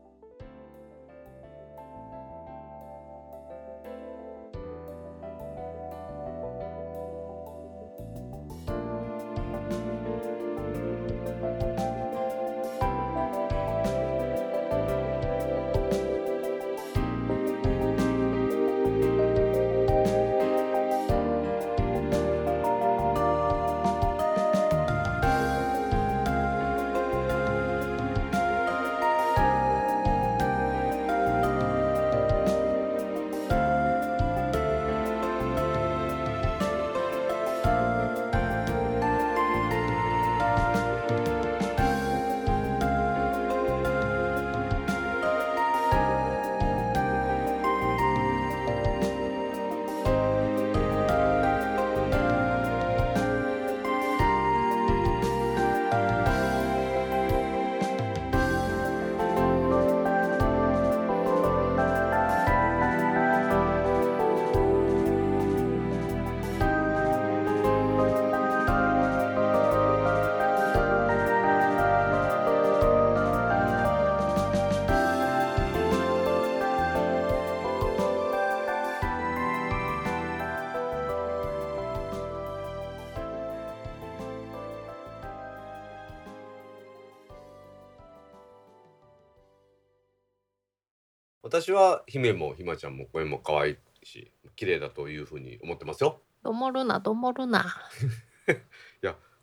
[91.62, 96.20] 私は姫もひまちゃんも声も可愛いし綺麗だというふうに思ってますよ。
[96.44, 97.66] どもるなどもるな。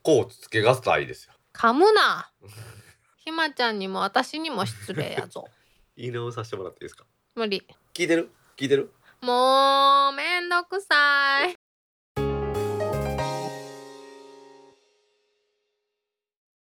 [0.02, 1.32] こう つけがたいですよ。
[1.54, 2.30] 噛むな。
[3.24, 5.48] ひまちゃんにも私にも失礼やぞ。
[5.96, 7.04] 言い直させてもらっていいですか？
[7.34, 7.66] 無理。
[7.94, 8.30] 聞いてる？
[8.58, 8.92] 聞いてる？
[9.22, 11.56] もうめんどくさい